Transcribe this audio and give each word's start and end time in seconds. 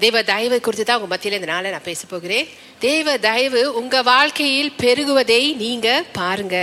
தேவ 0.00 0.22
தயவு 0.22 0.56
குறித்து 0.60 0.84
தான் 0.84 1.00
உங்க 1.00 1.10
மத்தியில 1.14 1.38
இந்த 1.38 1.50
நாளை 1.52 1.70
நான் 1.70 1.88
பேச 1.90 2.02
போகிறேன். 2.06 2.46
தேவ 2.78 3.16
தயவு 3.18 3.62
உங்க 3.80 3.96
வாழ்க்கையில் 4.02 4.72
பெருகுவதை 4.82 5.42
நீங்க 5.56 5.88
பாருங்க. 6.12 6.56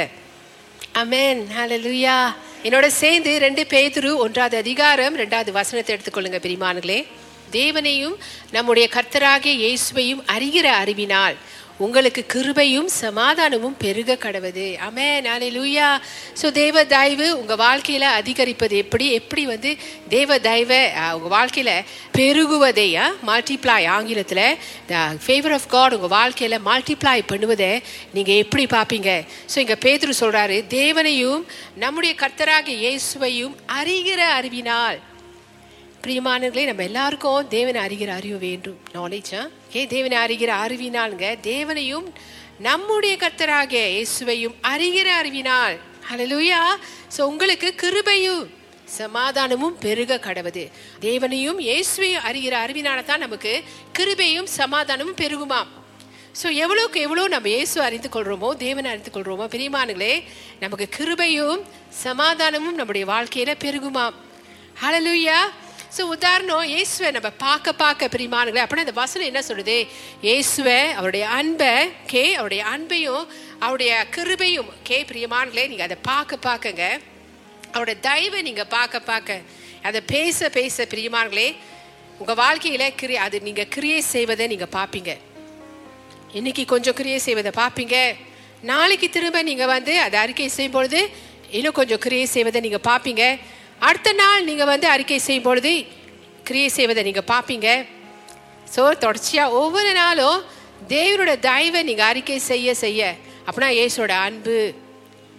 அமேன் 1.02 1.42
ஹalleluya 1.58 2.16
என்னோட 2.64 2.88
சேர்ந்து 3.02 3.32
ரெண்டு 3.38 3.64
பேதுரு 3.74 4.12
ஒன்றாவது 4.16 4.56
அதிகாரம் 4.58 5.16
ரெண்டாவது 5.18 5.52
வசனத்தை 5.52 5.92
எடுத்துக்கொள்ளுங்க 5.96 6.40
பிரிமானங்களே 6.46 7.00
தேவனையும் 7.52 8.16
நம்முடைய 8.52 8.86
கர்த்தராகிய 8.96 9.54
இயேசுவையும் 9.64 10.24
அறிகிற 10.36 10.68
அறிவினால் 10.82 11.36
உங்களுக்கு 11.86 12.22
கிருபையும் 12.34 12.88
சமாதானமும் 13.02 13.76
பெருக 13.82 14.16
கடவுது 14.24 14.68
அமே 14.86 15.08
நானே 15.26 15.48
லூயா 15.56 15.90
ஸோ 16.40 16.48
தேவ 16.52 16.84
தயவு 16.94 17.28
உங்கள் 17.40 17.60
வாழ்க்கையில் 17.64 18.06
அதிகரிப்பது 18.20 18.76
எப்படி? 18.84 19.06
எப்படி 19.20 19.44
வந்து 19.46 19.72
தேவ 20.14 20.40
தயவை 20.48 20.80
உங்கள் 21.18 21.34
வாழ்க்கையில் 21.36 21.74
பெருகுவதையா 22.18 23.06
மல்டிப்ளை 23.30 23.78
ஆங்கிலத்தில் 23.96 24.46
த 24.92 25.04
ஃபேவர் 25.26 25.56
ஆஃப் 25.58 25.70
காட் 25.76 25.96
உங்கள் 25.98 26.14
வாழ்க்கையில் 26.20 26.66
மல்டிப்ளை 26.70 27.18
பண்ணுவதை 27.32 27.72
நீங்கள் 28.16 28.42
எப்படி 28.44 28.66
பார்ப்பீங்க? 28.76 29.12
ஸோ 29.54 29.60
இங்கே 29.66 29.78
பேதுரு 29.86 30.16
சொல்கிறாரு 30.24 30.58
தேவனையும் 30.80 31.44
நம்முடைய 31.84 32.14
கர்த்தராக 32.24 32.68
இயேசுவையும் 32.86 33.56
அறிகிற 33.80 34.20
அறிவினால். 34.40 34.98
பிரியமானங்களே 36.08 36.66
நம்ம 36.66 36.84
எல்லாருக்கும் 36.84 37.48
தேவனை 37.48 37.80
அறிகிற 37.86 38.10
அறிவு 38.14 38.38
வேண்டும். 38.38 38.78
நாலேஜா 38.94 39.40
ஏ 39.76 39.86
தேவனை 39.86 40.18
அறிகிற 40.18 40.52
அறிவினாலுங்க 40.66 41.40
தேவனையும் 41.42 42.08
நம்முடைய 42.60 43.18
கர்த்தராக 43.18 43.74
இயேசுவையும் 43.88 44.56
அறிகிற 44.64 45.08
அறிவினால். 45.22 45.76
ஹalleluya 46.10 46.60
ஸோ 47.16 47.22
உங்களுக்கு 47.22 47.70
கிருபையும் 47.82 48.46
சமாதானமும் 49.00 49.76
பெருக 49.80 50.20
கடவுது 50.20 50.64
தேவனையும் 51.00 51.60
இயேசுவையும் 51.60 52.26
அறிகிற 52.30 52.56
அறிவினால 52.66 53.04
தான் 53.04 53.20
நமக்கு 53.20 53.54
கிருபையும் 54.00 54.48
சமாதானமும் 54.60 55.20
பெருகுமாம் 55.22 55.70
ஸோ 56.42 56.48
எவ்வளோக்கு 56.64 57.00
எவ்வளோ 57.00 57.28
நம்ம 57.28 57.50
இயேசு 57.50 57.82
அறிந்து 57.82 58.10
கொள்கிறோமோ 58.10 58.56
தேவனை 58.56 58.92
அறிந்து 58.92 59.12
கொள்கிறோமோ 59.12 59.48
பிரியமானங்களே 59.56 60.14
நமக்கு 60.60 60.88
கிருபையும் 60.98 61.62
சமாதானமும் 62.06 62.76
நம்முடைய 62.76 63.06
வாழ்க்கையில் 63.06 63.62
பெருகுமாம் 63.66 64.18
ஹalleluya 64.84 65.38
ஸோ 65.96 66.02
உதாரணம் 66.14 66.66
இயேசுவை 66.72 67.10
நம்ம 67.16 67.30
பார்க்க 67.44 67.74
பார்க்க 67.82 68.10
பிரிமானுங்களே 68.16 68.64
அப்படின்னா 68.64 68.86
அந்த 68.86 68.96
வசனம் 69.04 69.30
என்ன 69.32 69.42
சொல்லுது? 69.50 69.78
இயேசுவை 70.26 70.80
அவருடைய 70.98 71.26
அன்பை 71.38 71.72
கே 72.12 72.24
அவருடைய 72.40 72.64
அன்பையும் 72.74 73.26
அவருடைய 73.66 73.92
கிருபையும் 74.16 74.72
கே 74.88 74.98
பிரியமானுங்களே 75.12 75.66
நீங்கள் 75.72 75.88
அதை 75.90 75.98
பார்க்க 76.10 76.46
பார்க்கங்க. 76.48 76.84
அவருடைய 77.74 77.98
தயவை 78.10 78.42
நீங்கள் 78.50 78.72
பார்க்க 78.76 79.08
பார்க்க 79.12 79.40
அதை 79.88 80.00
பேச 80.14 80.50
பேச 80.58 80.86
பிரியமானங்களே 80.94 81.50
உங்கள் 82.22 82.40
வாழ்க்கையில் 82.44 82.88
கிரி 83.02 83.16
அது 83.26 83.38
நீங்கள் 83.48 83.72
கிரியை 83.76 84.00
செய்வதை 84.14 84.46
நீங்கள் 84.54 84.74
பார்ப்பீங்க. 84.78 85.12
இன்னைக்கு 86.38 86.64
கொஞ்சம் 86.74 86.98
கிரியை 87.00 87.20
செய்வதை 87.28 87.52
பார்ப்பீங்க. 87.64 87.98
நாளைக்கு 88.72 89.08
திரும்ப 89.16 89.42
நீங்கள் 89.50 89.72
வந்து 89.76 89.94
அதை 90.06 90.18
அறிக்கை 90.24 90.48
செய்யும் 90.56 90.78
பொழுது 90.78 91.02
இன்னும் 91.58 91.78
கொஞ்சம் 91.80 92.02
கிரியை 92.06 92.28
செய்வதை 92.36 92.60
நீங்கள் 92.66 92.88
பார்ப்பீங்க. 92.90 93.26
அடுத்த 93.86 94.12
நாள் 94.22 94.48
நீங்கள் 94.50 94.70
வந்து 94.74 94.88
அறிக்கை 94.94 95.20
செய்யும் 95.26 95.48
பொழுது 95.48 95.72
கிரியை 96.48 96.70
செய்வதை 96.78 97.02
நீங்கள் 97.08 97.30
பார்ப்பீங்க. 97.34 97.68
ஸோ 98.74 98.82
தொடர்ச்சியாக 99.04 99.58
ஒவ்வொரு 99.62 99.92
நாளும் 100.02 100.40
தேவனோட 100.96 101.34
தயவை 101.50 101.82
நீங்கள் 101.90 102.10
அறிக்கை 102.12 102.40
செய்ய 102.52 102.74
செய்ய. 102.84 103.02
அப்படின்னா 103.48 103.70
இயேசோட 103.80 104.14
அன்பு. 104.28 104.58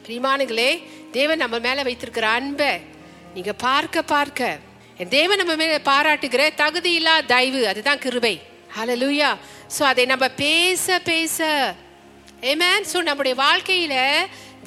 பிரிமானுங்களே 0.04 0.70
தேவன் 1.16 1.42
நம்ம 1.44 1.56
மேலே 1.66 1.82
வைத்திருக்கிற 1.88 2.28
அன்பை 2.38 2.70
நீங்கள் 3.34 3.58
பார்க்க 3.66 4.02
பார்க்க. 4.14 4.58
என் 5.00 5.12
தேவன் 5.16 5.40
நம்ம 5.42 5.54
மேலே 5.62 5.80
பாராட்டுகிற 5.90 6.44
தகுதியில்லா 6.62 7.16
தயவு 7.34 7.60
அதுதான் 7.72 8.02
கிருபை. 8.04 8.34
ஹalleluya 8.76 9.30
ஸோ 9.76 9.82
அதை 9.90 10.04
நம்ம 10.12 10.24
பேச 10.44 10.98
பேச. 11.10 11.38
ஏமேன் 12.52 12.88
ஸோ 12.92 12.98
நம்முடைய 13.08 13.34
வாழ்க்கையில் 13.44 14.00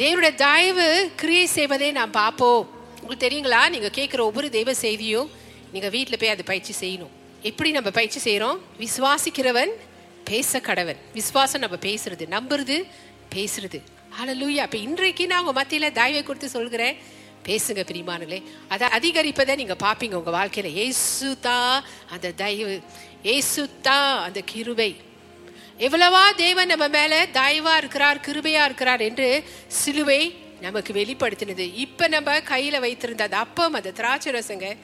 தேவனுடைய 0.02 0.34
தயவு 0.46 0.88
கிரியை 1.22 1.46
செய்வதை 1.58 1.90
நாம் 1.98 2.18
பார்ப்போம். 2.22 2.64
உங்களுக்கு 3.12 3.30
தெரியுங்களா? 3.30 3.62
நீங்கள் 3.74 3.96
கேட்குற 3.98 4.20
ஒவ்வொரு 4.28 4.48
தெய்வ 4.56 4.74
செய்தியும் 4.74 5.30
நீங்கள் 5.72 5.92
வீட்டில் 5.96 6.18
போய் 6.20 6.32
அதை 6.34 6.44
பயிற்சி 6.50 6.74
செய்யணும். 6.82 7.12
எப்படி 7.50 7.70
நம்ம 7.78 7.90
பயிற்சி 7.98 8.20
செய்கிறோம் 8.26 8.60
விசுவாசிக்கிறவன் 8.84 9.72
பேச 10.30 10.60
கடவன் 10.68 11.00
விசுவாசம் 11.18 11.64
நம்ம 11.64 11.78
பேசுறது 11.88 12.26
நம்புறது 12.36 12.78
பேசுறது. 13.36 13.80
லூயா 14.42 14.64
இப்போ 14.68 14.80
இன்றைக்கு 14.88 15.24
நான் 15.32 15.42
உங்கள் 15.44 15.58
மத்தியில் 15.60 15.96
தயவை 16.00 16.22
கொடுத்து 16.24 16.50
சொல்கிறேன். 16.56 16.96
பேசுங்க 17.48 17.84
பிரிமானங்களே 17.92 18.40
அதை 18.74 18.88
அதிகரிப்பதை 18.98 19.56
நீங்கள் 19.62 19.82
பார்ப்பீங்க 19.86 20.20
உங்கள் 20.22 20.38
வாழ்க்கையில். 20.40 20.72
ஏசுதா 20.86 21.60
அந்த 22.16 22.32
தயவு. 22.44 22.78
ஏசு 23.36 23.64
அந்த 24.28 24.42
கிருவை 24.54 24.92
எவ்வளவா 25.88 26.24
தேவன் 26.44 26.72
நம்ம 26.72 26.88
மேல 26.96 27.14
தயவா 27.34 27.74
இருக்கிறார் 27.82 28.24
கிருபையா 28.28 28.64
இருக்கிறார் 28.70 29.04
என்று 29.10 29.30
சிலுவை 29.82 30.22
நமக்கு 30.62 30.94
வெளிப்படுத்தினது. 30.94 31.66
இப்ப 31.76 32.08
நம்ம 32.08 32.40
கையில 32.40 32.80
வைத்திருந்த 32.80 33.24
அந்த 33.24 33.38
அப்பம் 33.38 33.74
அந்த 33.74 33.92
திராட்சை 33.92 34.34
ரசங்க 34.34 34.78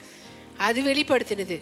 அது 0.58 0.82
வெளிப்படுத்தினது. 0.82 1.62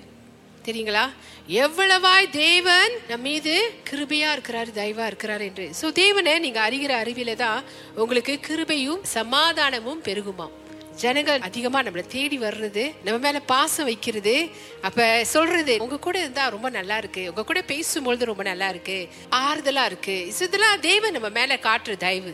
தெரியுங்களா? 0.65 1.09
எவ்வளவாய் 1.49 2.29
தேவன் 2.29 2.91
நம் 3.07 3.21
மீது 3.21 3.73
கிருபையா 3.89 4.31
இருக்கிறார் 4.31 4.67
தயவா 4.67 5.05
இருக்கிறார் 5.05 5.41
என்று. 5.41 5.69
சோ 5.81 5.91
தேவனை 5.91 6.39
நீங்க 6.39 6.69
அறிகிற 6.69 6.93
அறிவில 7.03 7.35
தான் 7.35 7.63
உங்களுக்கு 7.95 8.39
கிருபையும் 8.47 9.01
சமாதானமும் 9.01 10.03
பெருகுமாம். 10.03 10.55
ஜனங்கள் 10.95 11.39
அதிகமா 11.39 11.81
நம்மளை 11.81 12.05
தேடி 12.07 12.37
வர்றது 12.39 12.93
நம்ம 13.03 13.19
மேல 13.19 13.39
பாசம் 13.39 13.85
வைக்கிறது. 13.85 14.49
அப்ப 14.81 15.25
சொல்றது 15.25 15.77
உங்க 15.79 15.99
கூட 15.99 16.19
இருந்தா 16.19 16.47
ரொம்ப 16.47 16.69
நல்லா 16.69 16.97
இருக்கு. 16.97 17.23
உங்க 17.29 17.43
கூட 17.43 17.63
பேசும்பொழுது 17.67 18.25
ரொம்ப 18.25 18.43
நல்லா 18.43 18.69
இருக்கு. 18.69 19.07
ஆறுதலா 19.31 19.85
இருக்கு. 19.85 20.33
இதெல்லாம் 20.41 20.79
தேவன் 20.79 21.11
நம்ம 21.11 21.29
மேல 21.29 21.59
காட்டுற 21.61 21.97
தயவு. 21.97 22.33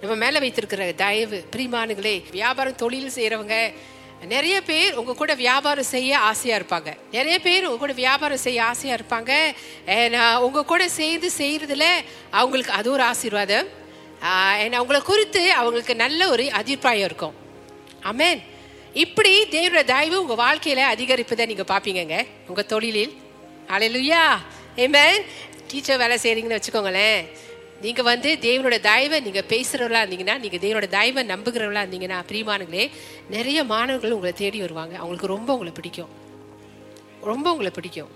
நம்ம 0.00 0.14
மேலே 0.14 0.38
வைத்திருக்கிற 0.38 0.92
தயவு 0.92 1.44
பிரிமானுகளே 1.56 2.22
வியாபாரம் 2.30 2.74
தொழில் 2.74 3.12
செய்கிறவங்க 3.14 3.56
நிறைய 4.28 4.62
பேர் 4.62 4.94
உங்க 4.94 5.14
கூட 5.14 5.34
வியாபாரம் 5.34 5.84
செய்ய 5.84 6.18
ஆசையா 6.18 6.56
இருப்பாங்க. 6.58 6.96
நிறைய 7.12 7.38
பேர் 7.38 7.64
உங்க 7.64 7.78
கூட 7.78 7.92
வியாபாரம் 7.92 8.36
செய்ய 8.36 8.64
ஆசையா 8.64 8.96
இருப்பாங்க. 8.96 9.32
உங்க 10.38 10.64
கூட 10.64 10.88
சேர்ந்து 10.88 11.30
செய்யறதுல 11.38 11.84
அவங்களுக்கு 12.30 12.72
அது 12.72 12.90
ஒரு 12.90 13.02
ஆசீர்வாதம். 13.02 13.68
ஆஹ், 14.22 14.74
அவங்கள 14.74 15.02
குறித்து 15.02 15.52
அவங்களுக்கு 15.52 15.94
நல்ல 15.94 16.28
ஒரு 16.28 16.52
அபிப்பிராயம் 16.52 17.04
இருக்கும். 17.04 17.34
அமேன் 18.02 18.40
இப்படி 18.94 19.42
தேவனுடைய 19.50 19.84
தயவு 19.84 20.26
உங்க 20.26 20.44
வாழ்க்கையில 20.44 20.76
அதிகரிப்பதை 20.86 21.46
நீங்க 21.46 21.62
பாப்பீங்கங்க 21.62 22.26
உங்க 22.48 22.62
தொழிலில். 22.62 23.14
அலையிலுயா 23.68 24.22
ஏமேன் 24.76 25.20
டீச்சர் 25.66 25.98
வேலை 25.98 26.18
செய்றீங்கன்னு 26.22 26.58
வச்சுக்கோங்களேன். 26.58 27.20
நீங்க 27.80 28.02
வந்து 28.02 28.38
தேவனோட 28.40 28.80
தயவை 28.80 29.20
நீங்க 29.20 29.44
பேசுறவங்களா 29.48 30.00
இருந்தீங்கன்னா 30.04 30.38
நீங்க 30.38 30.56
தேவனோட 30.56 30.86
தயவை 30.86 31.26
நம்புகிறவங்களா 31.26 31.82
இருந்தீங்கன்னா 31.86 32.22
பிரியமானங்களே 32.28 32.90
நிறைய 33.30 33.64
மாணவர்கள் 33.64 34.10
உங்களை 34.10 34.32
தேடி 34.32 34.60
வருவாங்க. 34.60 34.94
அவங்களுக்கு 34.94 35.26
ரொம்ப 35.26 35.52
உங்களை 35.52 35.72
பிடிக்கும். 35.72 36.08
ரொம்ப 37.20 37.50
உங்களை 37.50 37.70
பிடிக்கும். 37.74 38.08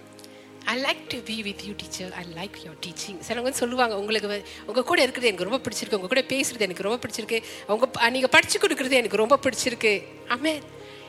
I 0.65 0.83
like 0.83 1.05
to 1.09 1.19
be 1.19 1.43
with 1.43 1.63
you 1.65 1.73
teacher 1.77 2.13
I 2.13 2.25
like 2.35 2.67
your 2.67 2.87
teaching 2.87 3.19
சிலவங்க 3.29 3.43
வந்து 3.43 3.53
சொல்லுவாங்க 3.53 3.99
உங்களுக்கு 3.99 4.29
உங்கள் 4.29 4.45
உங்க 4.67 4.85
கூட 4.85 5.03
இருக்கிறது 5.03 5.35
எனக்கு 5.35 5.51
ரொம்ப 5.51 5.71
பிடிச்சிருக்கு. 5.71 5.95
உங்க 5.95 6.07
கூட 6.07 6.21
பேசுறது 6.21 6.61
எனக்கு 6.61 6.83
ரொம்ப 6.83 7.09
பிடிச்சிருக்கு. 7.09 7.43
அவங்க 7.67 7.87
நீங்கள் 7.87 8.11
நீங்க 8.11 8.29
படிச்சு 8.29 8.59
கொடுக்குறது 8.59 8.91
எனக்கு 8.91 9.17
ரொம்ப 9.17 9.39
பிடிச்சிருக்கு. 9.43 10.03
ஆமே 10.29 10.61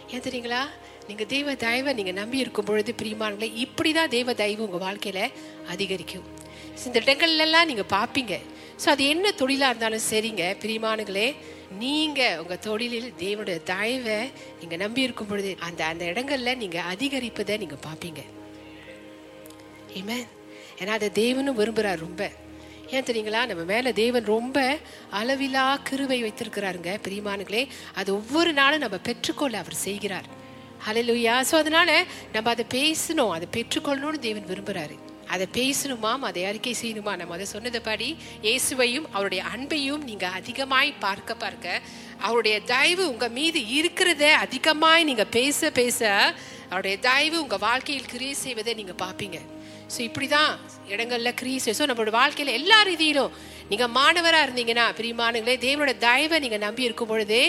ஏன் 0.08 0.20
தெரியுங்களா? 0.20 0.64
நீங்க 1.08 1.24
தெய்வ 1.24 1.56
தயவை 1.56 1.94
நீங்க 1.94 2.12
நம்பி 2.12 2.38
இருக்கும் 2.38 2.66
பொழுது 2.66 2.94
பிரியமானங்களே 3.02 3.68
இப்படிதான் 3.68 4.08
தெய்வ 4.08 4.34
தயவு 4.34 4.70
உங்க 4.70 4.91
வாழ்க்கையில 4.91 5.31
அதிகரிக்கும். 5.68 6.41
இந்த 6.85 7.00
இடங்கள்லாம் 7.00 7.66
நீங்கள் 7.66 7.91
பார்ப்பீங்க 7.97 8.39
ஸோ 8.84 8.89
அது 8.89 9.07
என்ன 9.07 9.31
தொழிலாக 9.31 9.69
இருந்தாலும் 9.72 10.07
சரிங்க. 10.11 10.44
பிரிமானுகளே 10.63 11.35
நீங்கள் 11.79 12.38
உங்கள் 12.41 12.59
தொழிலில் 12.59 13.13
தேவனுடைய 13.19 13.63
தயவை 13.63 14.17
நீங்கள் 14.59 14.78
நம்பி 14.78 15.01
இருக்கும் 15.01 15.28
பொழுது 15.28 15.56
அந்த 15.59 15.85
அந்த 15.85 16.06
இடங்களில் 16.06 16.57
நீங்கள் 16.57 16.88
அதிகரிப்பதை 16.94 17.57
நீங்கள் 17.57 17.84
பார்ப்பீங்க 17.88 18.22
ஏமே 20.00 20.19
ஏன்னா 20.79 20.87
அதை 20.87 21.09
தேவனும் 21.09 21.59
விரும்புகிறார் 21.59 22.03
ரொம்ப. 22.08 22.31
ஏன் 22.91 23.03
தெரியுங்களா? 23.03 23.46
நம்ம 23.46 23.64
மேலே 23.64 23.93
தேவன் 23.93 24.26
ரொம்ப 24.26 24.79
அளவிலா 25.11 25.79
கிருவை 25.90 26.17
வைத்திருக்கிறாருங்க. 26.26 26.91
பிரியமானுங்களே 27.05 27.67
அது 27.93 28.16
ஒவ்வொரு 28.16 28.53
நாளும் 28.53 28.79
நம்ம 28.79 28.97
பெற்றுக்கொள்ள 28.97 29.58
அவர் 29.58 29.84
செய்கிறார். 29.87 30.28
ஹalleluya 30.87 31.35
ஸோ 31.49 31.55
அதனால 31.55 32.03
நம்ம 32.34 32.49
அதை 32.49 32.66
பேசணும் 32.73 33.29
அதை 33.29 33.47
பெற்றுக்கொள்ளணும்னு 33.58 34.19
தேவன் 34.19 34.49
விரும்புறாரு. 34.52 34.96
அதை 35.34 35.46
பேசணுமாம் 35.53 36.24
அதை 36.30 36.41
அறிக்கை 36.46 36.74
செய்யணுமா? 36.82 37.14
நம்ம 37.18 37.34
அதை 37.34 37.46
சொன்னதுபடி 37.53 38.09
இயேசுவையும் 38.41 39.08
அவருடைய 39.12 39.41
அன்பையும் 39.56 40.03
நீங்க 40.09 40.26
அதிகமாய் 40.40 40.91
பார்க்க 41.06 41.35
பார்க்க 41.35 41.82
அவருடைய 42.20 42.58
தயவு 42.74 43.03
உங்க 43.09 43.28
மீது 43.38 43.59
இருக்கிறத 43.80 44.26
அதிகமாய் 44.46 45.03
நீங்க 45.03 45.26
பேச 45.38 45.70
பேச 45.80 46.00
அவருடைய 46.68 46.97
தயவு 46.97 47.38
உங்க 47.41 47.58
வாழ்க்கையில் 47.58 48.12
கிரியை 48.14 48.35
செய்வதை 48.44 48.74
நீங்க 48.74 48.96
பார்ப்பீங்க. 49.06 49.40
ஸோ 49.94 50.00
இப்படிதான் 50.09 50.52
இடங்கள்ல 50.90 51.32
கிரீஸ் 51.41 51.68
ஸோ 51.70 51.86
நம்மளோட 51.90 52.12
வாழ்க்கையில 52.20 52.53
எல்லா 52.59 52.78
ரீதியிலும் 52.84 53.34
நீங்க 53.73 53.85
மாணவரா 53.99 54.40
இருந்தீங்கன்னா 54.46 54.87
பிரியமானங்களே 54.97 55.53
தேவனோட 55.67 55.91
தயவை 56.08 56.37
நீங்க 56.43 56.58
நம்பி 56.64 56.84
இருக்கும் 56.87 57.11
பொழுதே 57.11 57.43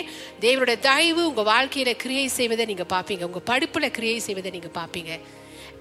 தேவனோட 0.45 0.73
தயவு 0.85 1.21
உங்க 1.29 1.43
வாழ்க்கையில 1.49 1.91
கிரியை 2.03 2.27
செய்வதை 2.37 2.63
நீங்க 2.69 2.85
பார்ப்பீங்க. 2.93 3.23
உங்க 3.29 3.41
படிப்புல 3.49 3.87
கிரியை 3.97 4.19
செய்வதை 4.27 4.51
நீங்க 4.55 4.69
பார்ப்பீங்க. 4.77 5.11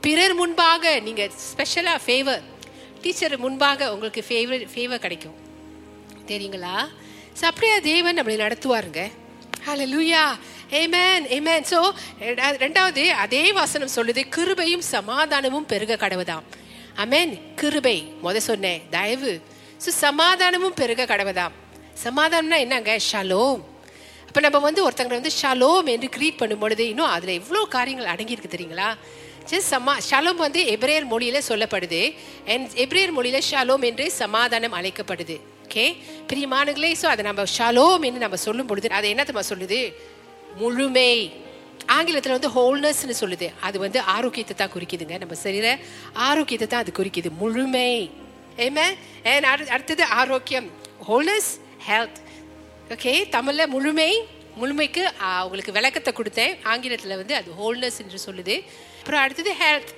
பிறர் 0.04 0.34
முன்பாக 0.40 0.90
நீங்க 1.06 1.22
ஸ்பெஷலா 1.44 1.94
ஃபேவர் 2.06 2.42
டீச்சர் 3.04 3.36
முன்பாக 3.44 3.88
உங்களுக்கு 3.94 4.22
ஃபேவர் 4.28 4.64
ஃபேவர் 4.72 5.02
கிடைக்கும். 5.04 5.38
தெரியுங்களா? 6.30 6.74
ஸோ 7.38 7.44
அப்படியே 7.50 7.78
தேவன் 7.88 8.18
நம்மளை 8.18 8.36
நடத்துவாருங்க. 8.44 9.02
ஹலோ 9.68 9.86
லூயா 9.94 10.22
ஏமேன் 10.82 11.26
ஏமேன் 11.38 11.66
ஸோ 11.72 11.80
ரெண்டாவது 12.64 13.06
அதே 13.24 13.44
வசனம் 13.62 13.94
சொல்லுது 13.96 14.24
கிருபையும் 14.36 14.86
சமாதானமும் 14.92 15.68
பெருக 15.72 16.00
கடவுதாம் 16.04 16.46
அமேன் 17.04 17.34
கிருபை. 17.62 17.98
முத 18.24 18.46
சொன்னேன் 18.50 18.82
தயவு. 18.96 19.34
ஸோ 19.84 19.92
சமாதானமும் 20.04 20.74
பெருக 20.80 21.02
கடவுதாம் 21.10 21.54
சமாதானம்னா 22.02 22.58
என்னங்க? 22.64 22.92
ஷலோம். 23.08 23.60
இப்போ 24.28 24.40
நம்ம 24.44 24.58
வந்து 24.66 24.80
ஒருத்தங்களை 24.86 25.16
வந்து 25.20 25.32
ஷலோம் 25.40 25.88
என்று 25.94 26.08
கிரீட் 26.14 26.38
பண்ணும் 26.40 26.62
பொழுது 26.62 26.84
இன்னும் 26.92 27.10
அதில் 27.16 27.32
எவ்வளோ 27.40 27.60
காரியங்கள் 27.74 28.08
அடங்கியிருக்கு 28.12 28.52
தெரியுங்களா? 28.54 28.88
ஜஸ்ட் 29.50 29.68
சமா 29.74 29.94
ஷலோம் 30.08 30.40
வந்து 30.46 30.60
எப்ரேயர் 30.74 31.06
மொழியில் 31.12 31.46
சொல்லப்படுது. 31.50 32.00
அண்ட் 32.52 32.72
எப்ரேயர் 32.84 33.14
மொழியில் 33.18 33.46
ஷலோம் 33.50 33.84
என்று 33.90 34.06
சமாதானம் 34.22 34.78
அழைக்கப்படுது. 34.80 35.36
ஓகே 35.66 35.86
பிரியமானங்களே 36.30 36.92
ஸோ 37.02 37.08
அதை 37.12 37.22
நம்ம 37.28 37.48
ஷலோம் 37.58 38.04
என்று 38.08 38.24
நம்ம 38.26 38.40
சொல்லும் 38.46 38.70
பொழுது 38.72 38.96
அதை 38.98 39.10
என்ன 39.14 39.22
தெரியுமா 39.28 39.46
சொல்லுது? 39.52 39.80
முழுமை. 40.62 41.12
ஆங்கிலத்தில் 41.98 42.36
வந்து 42.38 42.54
ஹோல்னஸ்ன்னு 42.58 43.20
சொல்லுது. 43.22 43.48
அது 43.68 43.76
வந்து 43.86 43.98
ஆரோக்கியத்தை 44.16 44.54
தான் 44.56 44.74
குறிக்குதுங்க. 44.74 45.16
நம்ம 45.22 45.36
சரீர 45.46 45.78
ஆரோக்கியத்தை 46.28 46.68
தான் 46.68 46.84
அது 46.84 46.92
குறிக்குது. 47.00 47.30
முழுமை. 47.40 47.90
ஏமே 48.56 48.96
and 49.24 49.44
அடுத்தது 49.44 50.04
ஆரோக்கியம். 50.04 50.70
ஹோல்னஸ் 51.08 51.50
ஹெல்த் 51.88 52.20
ஓகே 52.88 53.28
தமிழில் 53.28 53.66
முழுமை 53.66 54.28
முழுமைக்கு 54.60 55.02
உங்களுக்கு 55.42 55.72
விளக்கத்தை 55.72 56.14
கொடுத்தேன். 56.16 56.58
ஆங்கிலத்தில் 56.62 57.16
வந்து 57.16 57.34
அது 57.34 57.50
ஹோல்னஸ் 57.60 58.00
என்று 58.02 58.18
சொல்லுது. 58.26 58.64
அப்புறம் 58.98 59.20
அடுத்தது 59.20 59.52
ஹெல்த் 59.52 59.92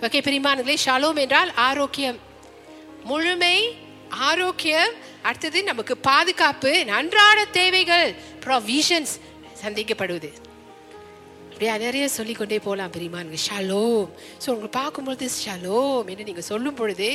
ஓகே 0.00 0.20
பிரிமானங்களே 0.26 0.76
ஷாலோம் 0.84 1.16
என்றால் 1.16 1.54
ஆரோக்கியம். 1.54 2.18
முழுமை 3.04 3.76
ஆரோக்கியம். 4.08 4.94
அடுத்தது 5.22 5.62
நமக்கு 5.62 5.96
பாதுகாப்பு 5.96 6.84
அன்றாட 6.88 7.44
தேவைகள் 7.44 8.14
ப்ரொவிஷன்ஸ் 8.44 9.14
சந்திக்கப்படுவது. 9.64 10.32
அப்படியே 11.60 11.80
நிறைய 11.84 12.04
சொல்லிக்கொண்டே 12.16 12.58
போகலாம் 12.64 12.92
பெரியமானுங்க 12.92 13.38
ஷலோம். 13.46 14.06
ஸோ 14.42 14.46
உங்களை 14.52 14.68
பார்க்கும்பொழுது 14.76 15.26
ஷலோம் 15.40 16.06
என்று 16.12 16.26
நீங்கள் 16.28 16.46
சொல்லும் 16.48 16.78
பொழுது 16.78 17.08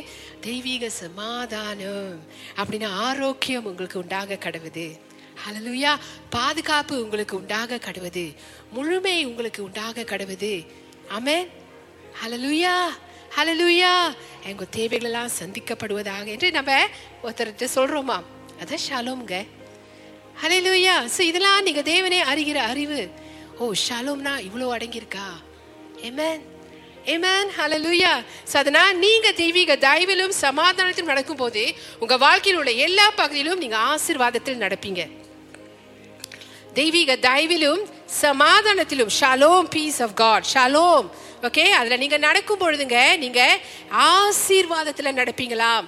தெய்வீக 0.46 0.90
சமாதானம் 0.98 2.12
அப்படின்னா 2.60 2.90
ஆரோக்கியம் 3.08 3.70
உங்களுக்கு 3.70 3.98
உண்டாக 4.04 4.38
கடவுது. 4.46 4.86
அலலுயா 5.48 5.94
பாதுகாப்பு 6.38 7.02
உங்களுக்கு 7.06 7.36
உண்டாக 7.42 7.82
கடவுது. 7.88 8.26
முழுமை 8.76 9.16
உங்களுக்கு 9.30 9.64
உண்டாக 9.68 10.08
கடவுது. 10.14 10.54
ஆமென் 11.18 11.50
ஹலலுயா 12.22 12.76
ஹலலுயா 13.38 13.94
எங்க 14.52 14.70
தேவைகளெல்லாம் 14.80 15.36
சந்திக்கப்படுவதாக 15.42 16.34
என்று 16.38 16.50
நம்ம 16.60 16.80
ஒருத்தர்கிட்ட 17.26 17.74
சொல்றோமா? 17.78 18.20
அதான் 18.62 18.86
ஷாலோம்ங்க. 18.88 19.36
ஹலலுயா 20.44 20.98
ஸோ 21.18 21.24
இதெல்லாம் 21.34 21.62
நீங்கள் 21.70 21.90
தேவனே 21.94 22.22
அறிகிற 22.32 22.60
அறிவு. 22.72 23.04
ஓ 23.64 23.66
ஷாலோம்னா 23.86 24.34
இவ்வளோ 24.48 24.68
அடங்கியிருக்கா? 24.76 25.28
ஏமேன் 26.08 26.42
ஏமேன் 27.14 27.50
ஹalleluya 27.58 28.14
ஸோ 28.52 28.56
அதனால் 28.62 28.94
நீங்கள் 29.04 29.36
தெய்வீக 29.42 29.76
தயவிலும் 29.88 30.34
சமாதானத்திலும் 30.46 31.12
நடக்கும்போது 31.14 31.64
உங்கள் 32.04 32.22
வாழ்க்கையில் 32.24 32.60
உள்ள 32.62 32.72
எல்லா 32.86 33.06
பகுதியிலும் 33.20 33.62
நீங்கள் 33.64 33.84
ஆசீர்வாதத்தில் 33.94 34.64
நடப்பீங்க. 34.64 35.04
தெய்வீக 36.80 37.12
தயவிலும் 37.28 37.84
சமாதானத்திலும் 38.24 39.14
shalom 39.20 39.70
peace 39.76 40.02
of 40.06 40.18
God 40.24 40.50
shalom. 40.54 41.08
Okay 41.48 41.66
அதில் 41.80 42.02
நீங்கள் 42.04 42.26
நடக்கும் 42.28 42.62
பொழுதுங்க 42.64 43.00
நீங்கள் 43.24 43.62
ஆசீர்வாதத்தில் 44.10 45.18
நடப்பீங்களாம். 45.22 45.88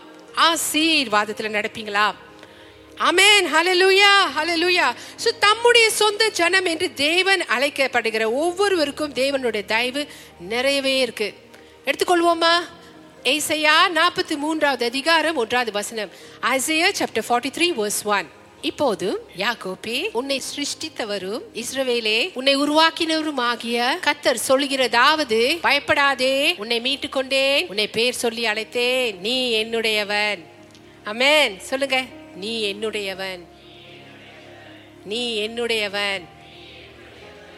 ஆசீர்வாதத்தில் 0.49 1.55
நடப்பீங்களாம். 1.57 2.15
அமேன் 3.05 3.47
ஹலலுயா 3.53 4.13
ஹலலுயா 4.35 4.93
ஸோ 5.23 5.29
தம்முடைய 5.39 5.89
சொந்த 5.89 6.29
ஜனம் 6.29 6.65
என்று 6.65 6.93
தேவன் 6.93 7.41
அழைக்கப்படுகிற 7.41 8.33
ஒவ்வொருவருக்கும் 8.33 9.13
தேவனுடைய 9.13 9.65
தயவு 9.65 10.07
நிறையவே 10.39 10.99
இருக்கு. 10.99 11.33
எடுத்துக்கொள்வோமா? 11.85 12.53
ஏசையா 13.23 13.75
நாற்பத்தி 13.93 14.35
மூன்றாவது 14.37 14.85
அதிகாரம் 14.85 15.35
ஒன்றாவது 15.35 15.71
வசனம். 15.71 16.09
Isaiah 16.41 16.89
chapter 16.99 17.27
forty 17.29 17.51
three 17.57 17.69
verse 17.81 18.03
one 18.03 18.25
இப்போது 18.61 19.27
யாகோபி 19.37 20.09
உன்னை 20.11 20.41
சிருஷ்டித்தவரும் 20.55 21.41
இஸ்ரவேலே 21.53 22.31
உன்னை 22.33 22.57
உருவாக்கினவரும் 22.57 23.37
ஆகிய 23.37 23.99
கத்தர் 24.05 24.45
சொல்கிறதாவது 24.47 25.57
பயப்படாதே. 25.61 26.55
உன்னை 26.57 26.79
மீட்டு 26.79 27.09
கொண்டேன் 27.09 27.67
உன்னை 27.67 27.87
பேர் 27.87 28.13
சொல்லி 28.13 28.45
அழைத்தேன். 28.45 29.19
நீ 29.19 29.63
என்னுடையவன். 29.63 30.39
அமேன் 31.05 31.57
சொல்லுங்க. 31.57 32.16
நீ 32.41 32.53
என்னுடையவன். 32.71 33.41
நீ 35.11 35.21
என்னுடையவன். 35.47 36.23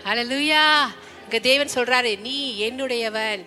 ஹalleluya 0.06 0.64
இங்க 1.24 1.40
தேவன் 1.42 1.76
சொல்றாரு 1.76 2.12
நீ 2.20 2.38
என்னுடையவன். 2.68 3.42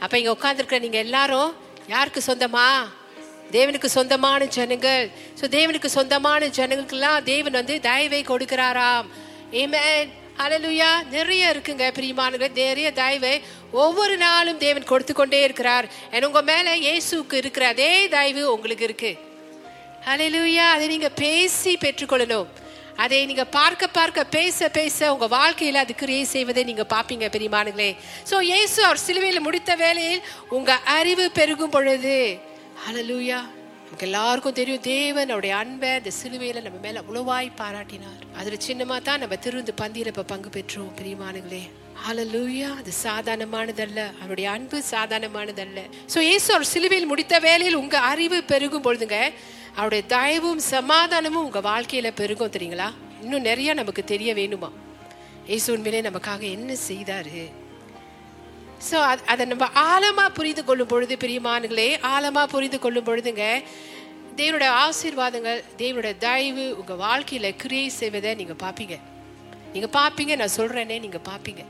அப்ப 0.00 0.18
இங்க 0.18 0.32
உட்காந்துருக்க 0.32 0.78
நீங்க 0.78 0.98
எல்லாரும் 0.98 1.50
யாருக்கு 1.86 2.20
சொந்தமா? 2.26 2.68
தேவனுக்கு 3.50 3.88
சொந்தமான 3.96 4.44
ஜனங்கள். 4.44 5.10
ஸோ 5.40 5.44
தேவனுக்கு 5.56 5.86
சொந்தமான 5.86 6.46
ஜனங்களுக்கெல்லாம் 6.46 7.22
தேவன் 7.22 7.52
வந்து 7.52 7.80
தயவை 7.80 8.20
கொடுக்கிறாராம். 8.22 9.08
ஏமேன் 9.62 10.12
அலலுயா 10.44 10.90
நிறைய 11.10 11.52
இருக்குங்க 11.54 11.84
பிரியமானவர்களே. 11.98 12.50
நிறைய 12.52 12.88
தயவை 12.92 13.34
ஒவ்வொரு 13.72 14.16
நாளும் 14.16 14.58
தேவன் 14.58 14.90
கொடுத்து 14.92 15.14
கொண்டே 15.14 15.40
இருக்கிறார். 15.42 15.88
And 16.12 16.24
உங்க 16.24 16.42
மேல 16.42 16.76
இயேசுக்கு 16.86 17.40
இருக்கிற 17.42 17.66
அதே 17.74 18.08
தயவு 18.08 18.42
உங்களுக்கு 18.54 18.84
இருக்கு. 18.84 19.12
ஹalleluya 20.06 20.64
அதை 20.74 20.86
நீங்க 20.92 21.08
பேசி 21.24 21.72
பெற்றுக்கொள்ளணும். 21.84 22.48
அதை 23.02 23.18
நீங்க 23.28 23.44
பார்க்க 23.58 23.84
பார்க்க 23.98 24.24
பேச 24.36 24.68
பேச 24.78 24.98
உங்க 25.14 25.26
வாழ்க்கையில 25.36 25.80
அது 25.84 25.94
கிரியை 26.00 26.24
செய்வதை 26.32 26.62
நீங்க 26.70 26.84
பாப்பீங்க 26.94 27.28
பெரியமானுங்களே 27.34 27.90
சோ 28.30 28.36
இயேசு 28.50 28.78
அவர் 28.88 29.00
சிலுவையில் 29.04 29.44
முடித்த 29.46 29.72
வேலையில் 29.82 30.20
உங்க 30.56 30.72
அறிவு 30.96 31.24
பெருகும் 31.38 31.72
பொழுது 31.76 32.16
ஹalleluya 32.84 33.38
நமக்கு 33.86 34.06
எல்லாருக்கும் 34.08 34.58
தெரியும் 34.58 34.84
தேவன் 34.90 35.32
அவருடைய 35.32 35.54
அன்பை 35.62 35.90
இந்த 36.00 36.12
சிலுவையில 36.20 36.62
நம்ம 36.66 36.78
மேல 36.86 37.02
உழவாய் 37.10 37.50
பாராட்டினார். 37.62 38.20
அதுல 38.38 38.58
சின்னமா 38.66 38.96
தான் 39.08 39.20
நம்ம 39.24 39.38
திருந்து 39.46 39.74
பந்தியில் 39.82 40.12
இப்போ 40.12 40.24
பங்கு 40.34 40.50
பெற்றோம் 40.58 40.92
பிரியமானுங்களே 41.00 41.62
ஹலலூயா 42.04 42.70
அது 42.80 42.92
சாதாரணமானதல்ல. 43.06 44.00
அவருடைய 44.22 44.46
அன்பு 44.56 44.78
சாதாரணமானதல்ல. 44.94 45.80
சோ 46.14 46.18
இயேசு 46.28 46.48
அவர் 46.54 46.70
சிலுவையில் 46.74 47.10
முடித்த 47.12 47.34
வேலையில் 47.48 47.80
உங்க 47.82 47.96
அறிவு 48.12 48.38
பெருகும் 48.52 48.86
பொழுதுங்க 48.86 49.18
அவருடைய 49.76 50.04
தயவும் 50.08 50.60
சமாதானமும் 50.70 51.44
உங்கள் 51.48 51.62
வாழ்க்கையில் 51.62 52.12
பெருகும் 52.12 52.54
தெரியுங்களா? 52.56 52.88
இன்னும் 53.22 53.44
நிறையா 53.44 53.74
நமக்கு 53.74 54.04
தெரிய 54.04 54.34
வேணுமா? 54.34 54.70
ஏசு 55.46 55.72
உண்மையிலே 55.72 56.08
நமக்காக 56.08 56.40
என்ன 56.50 56.74
செய்தாரு? 56.88 57.42
ஸோ 58.90 58.96
அதை 59.26 59.46
நம்ம 59.46 59.66
ஆழமாக 59.72 60.30
புரிந்து 60.30 60.64
கொள்ளும் 60.64 60.86
பொழுது 60.86 61.16
பிரியமானுங்களே 61.16 61.88
ஆழமாக 62.00 62.46
புரிந்து 62.46 62.78
கொள்ளும் 62.78 63.04
பொழுதுங்க 63.04 63.62
தேவனுடைய 64.36 64.70
ஆசீர்வாதங்கள் 64.84 65.60
தேவனுடைய 65.78 66.14
தயவு 66.18 66.78
உங்கள் 66.78 66.96
வாழ்க்கையில் 66.96 67.56
கிரியை 67.56 67.88
செய்வதை 67.88 68.34
நீங்கள் 68.34 68.60
பார்ப்பீங்க 68.62 68.96
நீங்கள் 69.72 69.94
பார்ப்பீங்க 70.00 70.36
நான் 70.36 70.56
சொல்கிறேனே 70.56 70.98
நீங்கள் 71.00 71.26
பார்ப்பீங்க 71.30 71.62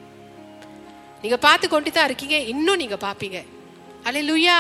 நீங்கள் 1.22 1.38
பார்த்து 1.38 1.68
கொண்டு 1.68 1.90
தான் 1.90 2.04
இருக்கீங்க 2.04 2.38
இன்னும் 2.52 2.76
நீங்கள் 2.76 2.98
பார்ப்பீங்க 2.98 3.38
பாப்பீங்க. 3.38 3.40
அல்லேலூயா 4.04 4.56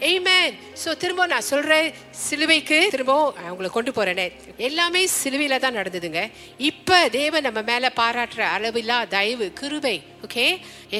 ஏமேன் 0.00 0.54
ஸோ 0.84 0.96
திரும்ப 0.96 1.26
நான் 1.26 1.46
சொல்றேன் 1.50 1.92
சிலுவைக்கு 2.10 2.78
திரும்ப 2.90 3.14
அவங்களை 3.48 3.68
கொண்டு 3.76 3.90
போறேனே. 3.90 4.26
எல்லாமே 4.56 5.02
சிலுவையில 5.22 5.58
தான் 5.58 5.78
நடந்ததுங்க. 5.80 6.22
இப்ப 6.70 7.08
தேவன் 7.08 7.46
நம்ம 7.48 7.62
மேல 7.62 7.92
பாராட்டுற 8.00 8.42
அளவில்லா 8.56 9.08
தயவு 9.08 9.52
கிருபை 9.60 9.96
ஓகே 10.24 10.46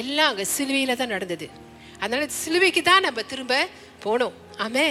எல்லாம் 0.01 0.31
அங்க 0.31 0.45
சிலுவையில 0.57 0.95
தான் 0.95 1.13
நடந்தது. 1.15 1.49
அதனால 1.99 2.27
சிலுவைக்கு 2.27 2.81
தான் 2.81 3.05
நம்ம 3.07 3.21
திரும்ப 3.21 3.67
போனோம். 4.05 4.35
ஆமே 4.65 4.87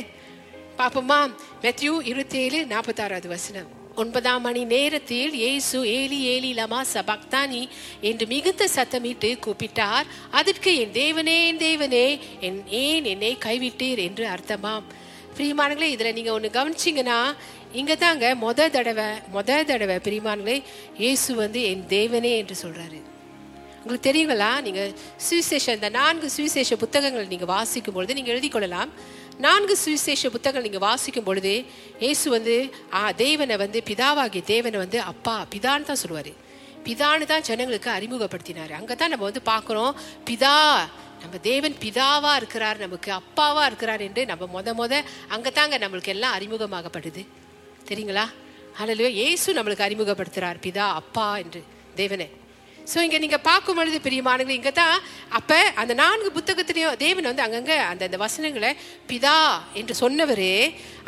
பாப்போமா 0.78 1.18
மெத்யூ 1.62 1.92
இருபத்தி 2.10 2.38
ஏழு 2.38 2.66
நாற்பத்தாறாவது 2.66 3.28
வசனம். 3.28 3.77
ஒன்பதாம் 4.02 4.44
மணி 4.46 4.60
நேரத்தில் 4.72 5.32
இயேசு 5.42 5.76
ஏலி 5.98 6.18
ஏலி 6.32 6.50
லமா 6.58 6.80
சபக்தானி 6.92 7.62
என்று 8.08 8.24
மிகுந்த 8.32 8.64
சத்தமிட்டு 8.74 9.30
கூப்பிட்டார். 9.44 10.06
அதற்கு 10.38 10.72
என் 10.82 10.94
தேவனே 11.00 11.36
என் 11.48 11.60
தேவனே 11.66 12.06
என் 12.48 12.60
ஏன் 12.82 13.08
என்னை 13.12 13.32
கைவிட்டீர்? 13.46 14.02
என்று 14.08 14.24
அர்த்தமாம். 14.34 14.86
பிரியமானங்களே 15.36 15.88
இதில் 15.94 16.16
நீங்கள் 16.18 16.36
ஒன்று 16.36 16.50
கவனிச்சீங்கன்னா 16.58 17.18
இங்கே 17.80 17.96
தாங்க 18.04 18.26
மொத 18.44 18.70
தடவை 18.76 19.08
மொத 19.34 19.60
தடவை 19.72 19.98
பிரியமானங்களே 20.06 20.56
இயேசு 21.02 21.30
வந்து 21.42 21.60
என் 21.72 21.86
தேவனே 21.96 22.32
என்று 22.42 22.56
சொல்கிறாரு 22.64 23.00
உங்களுக்கு 23.82 24.08
தெரியுங்களா? 24.10 24.52
நீங்கள் 24.66 24.90
சுவிசேஷ 25.26 25.66
இந்த 25.78 25.88
நான்கு 25.98 26.28
சுவிசேஷ 26.36 26.76
புத்தகங்கள் 26.84 27.32
நீங்கள் 27.32 27.52
வாசிக்கும் 27.56 27.96
பொழுது 27.96 28.16
நீங்கள் 28.18 28.34
எழுதி 28.34 28.48
கொள்ளலாம். 28.54 28.90
நான்கு 29.44 29.74
சுவிசேஷ 29.84 30.30
புத்தகங்கள் 30.34 30.66
நீங்கள் 30.66 30.86
வாசிக்கும் 30.88 31.26
பொழுது 31.26 31.52
இயேசு 32.04 32.26
வந்து 32.36 32.54
ஆ 33.00 33.02
தேவனை 33.24 33.56
வந்து 33.56 33.78
பிதாவாகிய 33.90 34.42
தேவனை 34.52 34.78
வந்து 34.84 34.98
அப்பா 35.10 35.34
பிதான்னு 35.54 35.88
தான் 35.90 36.00
சொல்லுவார். 36.02 36.32
பிதான்னு 36.86 37.28
தான் 37.32 37.46
ஜனங்களுக்கு 37.48 37.90
அறிமுகப்படுத்தினாரு. 37.98 38.72
அங்கே 38.80 38.94
தான் 38.94 39.12
நம்ம 39.12 39.24
வந்து 39.30 39.42
பார்க்குறோம் 39.52 39.92
பிதா 40.28 40.56
நம்ம 41.22 41.38
தேவன் 41.50 41.76
பிதாவா 41.84 42.32
இருக்கிறார் 42.40 42.78
நமக்கு 42.84 43.10
அப்பாவா 43.20 43.62
இருக்கிறார் 43.70 44.02
என்று 44.08 44.24
நம்ம 44.32 44.48
முத 44.54 45.02
அங்கே 45.34 45.50
தாங்க 45.58 45.78
நம்மளுக்கு 45.84 46.14
எல்லாம் 46.16 46.36
அறிமுகமாகப்படுது. 46.38 47.22
தெரியுங்களா? 47.88 48.26
அதில் 48.82 49.16
இயேசு 49.20 49.54
நம்மளுக்கு 49.58 49.86
அறிமுகப்படுத்துகிறார் 49.88 50.58
பிதா 50.66 50.86
அப்பா 51.00 51.28
என்று 51.44 51.62
தேவனை 52.00 52.28
ஸோ 52.90 52.98
இங்கே 53.06 53.18
நீங்கள் 53.24 53.44
பார்க்கும் 53.48 53.78
பொழுது 53.78 53.98
பிரியமானவங்க 54.04 54.54
இங்கே 54.58 54.72
தான் 54.82 54.96
அப்போ 55.38 55.58
அந்த 55.80 55.92
நான்கு 56.02 56.28
புத்தகத்திலையும் 56.36 57.00
தேவன் 57.02 57.28
வந்து 57.30 57.44
அங்கங்கே 57.46 57.76
அந்த 57.90 58.02
அந்த 58.08 58.18
வசனங்களை 58.24 58.70
பிதா 59.10 59.36
என்று 59.80 59.94
சொன்னவர். 60.02 60.50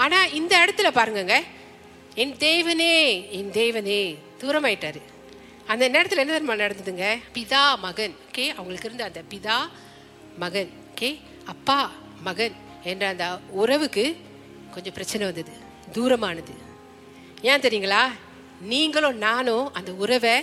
ஆனால் 0.05 0.33
இந்த 0.41 0.53
இடத்துல 0.65 0.91
பாருங்கங்க 0.99 1.37
என் 2.23 2.35
தேவனே 2.47 2.95
என் 3.39 3.51
தேவனே 3.61 4.03
தூரமாயிட்டாரு. 4.43 5.01
அந்த 5.73 5.85
நேரத்தில் 5.95 6.23
என்ன 6.23 6.35
தெரியுமா 6.35 6.59
நடந்ததுங்க? 6.65 7.09
பிதா 7.37 7.63
மகன். 7.87 8.15
ஓகே 8.29 8.47
அவங்களுக்கு 8.57 8.89
இருந்த 8.91 9.05
அந்த 9.11 9.21
பிதா 9.33 9.59
மகன். 10.45 10.71
ஓகே 10.93 11.11
அப்பா 11.55 11.81
மகன் 12.29 12.57
என்ற 12.91 13.05
அந்த 13.15 13.27
உறவுக்கு 13.63 14.05
கொஞ்சம் 14.75 14.97
பிரச்சனை 14.97 15.25
வந்தது 15.29 15.53
தூரமானது. 15.97 16.55
ஏன் 17.51 17.65
தெரியுங்களா? 17.67 18.05
நீங்களும் 18.73 19.21
நானும் 19.27 19.67
அந்த 19.79 19.91
உறவை 20.05 20.35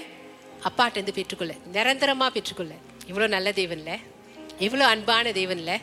அப்பாட்டேருந்து 0.67 1.17
பெற்றுக்கொள்ள. 1.19 1.53
நிரந்தரமாக 1.75 2.31
பெற்றுக்கொள்ள. 2.37 2.73
இவ்வளோ 3.09 3.27
நல்ல 3.35 3.49
தேவன்ல. 3.59 3.91
இவ்வளோ 4.65 4.85
அன்பான 4.93 5.31
தேவன்ல. 5.39 5.73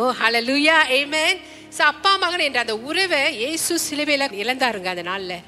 ஓ 0.00 0.02
ஹalleluya 0.20 0.76
ஏமேன் 0.98 1.38
ஸோ 1.76 1.82
அப்பா 1.92 2.12
மகன் 2.22 2.44
என்ற 2.48 2.58
அந்த 2.64 2.74
உறவை 2.88 3.22
இயேசு 3.40 3.72
சிலுவையில் 3.86 4.36
இழந்தாருங்க 4.42 4.88
அந்த 4.94 5.04
நாளில். 5.10 5.38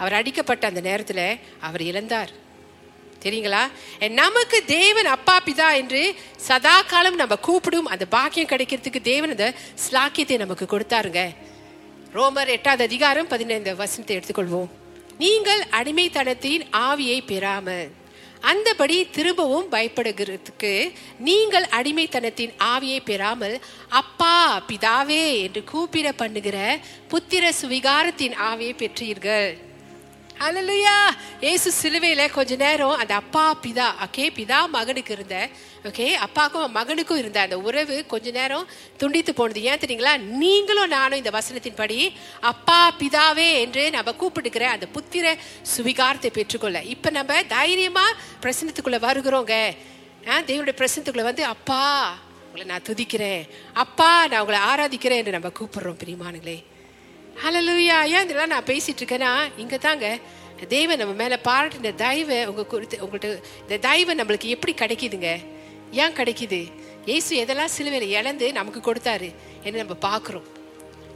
அவர் 0.00 0.16
அடிக்கப்பட்ட 0.18 0.64
அந்த 0.70 0.80
நேரத்தில் 0.88 1.26
அவர் 1.66 1.82
இழந்தார். 1.90 2.32
தெரியுங்களா? 3.24 3.60
நமக்கு 4.22 4.58
தேவன் 4.64 5.08
அப்பா 5.14 5.36
பிதா 5.46 5.68
என்று 5.80 6.00
சதா 6.48 6.74
காலம் 6.90 7.20
நம்ம 7.20 7.34
கூப்பிடும் 7.46 7.90
அந்த 7.94 8.04
பாக்கியம் 8.16 8.50
கிடைக்கிறதுக்கு 8.52 9.00
தேவன் 9.12 9.34
அந்த 9.34 9.46
ஸ்லாக்கியத்தை 9.84 10.36
நமக்கு 10.44 10.66
கொடுத்தாருங்க. 10.72 11.22
ரோமர் 12.16 12.52
எட்டாவது 12.56 12.84
அதிகாரம் 12.88 13.30
பதினைந்து 13.32 13.72
வசனத்தை 13.82 14.16
எடுத்துக்கொள்வோம். 14.18 14.68
நீங்கள் 15.24 15.62
அடிமைத்தனத்தின் 15.78 16.64
ஆவியை 16.88 17.18
பெறாமல். 17.30 17.88
அந்தபடி 18.48 18.96
திரும்பவும் 19.10 19.70
பயப்படுகிறதுக்கு 19.70 20.72
நீங்கள் 21.18 21.66
அடிமைத்தனத்தின் 21.78 22.52
ஆவியை 22.64 23.00
பெறாமல் 23.04 23.56
அப்பா 24.00 24.34
பிதாவே 24.68 25.24
என்று 25.42 25.64
கூப்பிட 25.64 26.10
பண்ணுகிற 26.12 26.56
புத்திர 27.10 27.52
சுவிகாரத்தின் 27.60 28.36
ஆவியை 28.50 28.74
பெற்றீர்கள். 28.82 29.48
அலலுயா 30.46 30.96
இயேசு 31.40 31.68
சிலுவையில 31.82 32.22
கொஞ்ச 32.30 32.56
நேரம் 32.56 32.98
அந்த 33.02 33.12
அப்பா 33.14 33.44
பிதா 33.62 33.86
ஓகே 34.06 34.24
பிதா 34.38 34.58
மகனுக்கு 34.74 35.12
இருந்த 35.12 35.36
ஓகே 35.86 36.16
அப்பாக்கும் 36.16 36.74
மகனுக்கும் 36.74 37.16
இருந்த 37.16 37.40
அந்த 37.40 37.58
உறவு 37.58 38.06
கொஞ்ச 38.06 38.30
நேரம் 38.30 38.68
துண்டித்து 38.96 39.34
போனது. 39.34 39.62
ஏன் 39.62 39.78
தெரியுங்களா? 39.78 40.16
நீங்களும் 40.36 40.88
நானும் 40.88 41.18
இந்த 41.18 41.30
வசனத்தின்படி 41.30 41.98
அப்பா 42.40 42.94
பிதாவே 42.98 43.58
என்று 43.58 43.90
நம்ம 43.90 44.10
கூப்பிட்டுக்கிற 44.12 44.62
அந்த 44.66 44.86
புத்திர 44.94 45.24
சுவிகாரத்தை 45.76 46.30
பெற்றுக்கொள்ள. 46.30 46.82
இப்போ 46.84 47.10
நம்ம 47.10 47.42
தைரியமா 47.42 48.06
பிரசனத்துக்குள்ள 48.42 48.98
வருகிறோங்க. 49.00 49.54
ஆ, 50.28 50.40
தேவனுடைய 50.40 50.76
பிரசனத்துக்குள்ள 50.76 51.22
வந்து 51.22 51.44
அப்பா 51.44 51.80
உங்களை 52.46 52.64
நான் 52.66 52.86
துதிக்கிறேன். 52.88 53.42
அப்பா 53.74 54.26
நான் 54.26 54.40
உங்களை 54.40 54.60
ஆராதிக்கிறேன் 54.60 55.20
என்று 55.22 55.32
நம்ம 55.32 55.48
கூப்பிடுறோம் 55.48 56.00
பிரியமானுங்களே 56.02 56.58
ஹலலுயா 57.44 58.04
ஏன் 58.06 58.24
இதெல்லாம் 58.24 58.46
நான் 58.46 58.64
பேசிட்டு 58.64 59.02
இருக்கேன்னா 59.02 59.30
இங்கே 59.56 59.78
தாங்க 59.78 60.06
தெய்வம் 60.68 60.98
நம்ம 60.98 61.14
மேலே 61.14 61.36
பாராட்டின 61.44 61.94
தயவை 61.94 62.46
உங்கள் 62.46 62.66
குறித்து 62.66 62.98
உங்கள்கிட்ட 63.02 63.30
இந்த 63.60 63.76
தயவை 63.78 64.14
நம்மளுக்கு 64.14 64.44
எப்படி 64.44 64.74
கிடைக்குதுங்க? 64.74 65.30
ஏன் 66.02 66.16
கிடைக்குது? 66.18 66.60
இயேசு 67.10 67.32
எதெல்லாம் 67.42 67.74
சிலுவையில் 67.76 68.14
இழந்து 68.18 68.46
நமக்கு 68.58 68.80
கொடுத்தாரு 68.88 69.30
என்று 69.64 69.78
நம்ம 69.82 69.96
பார்க்குறோம். 70.08 70.46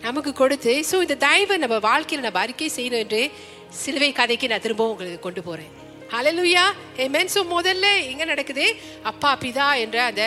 நமக்கு 0.06 0.32
கொடுத்து 0.42 0.72
ஸோ 0.90 0.96
இந்த 1.06 1.16
தயவை 1.26 1.56
நம்ம 1.64 1.78
வாழ்க்கையில் 1.88 2.26
நம்ம 2.26 2.40
அறிக்கை 2.44 2.70
செய்யணும் 2.76 3.02
என்று 3.04 3.22
சிலுவை 3.82 4.10
கதைக்கு 4.20 4.50
நான் 4.52 4.64
திரும்பவும் 4.66 4.92
உங்களுக்கு 4.94 5.26
கொண்டு 5.26 5.42
போகிறேன் 5.48 5.72
ஹalleluya 6.12 6.62
amen. 7.02 7.26
ஸோ 7.34 7.40
முதல்ல 7.56 7.86
எங்கே 8.10 8.24
நடக்குது? 8.30 8.64
அப்பா 9.10 9.30
பிதா 9.42 9.66
என்ற 9.82 9.98
அந்த 10.10 10.22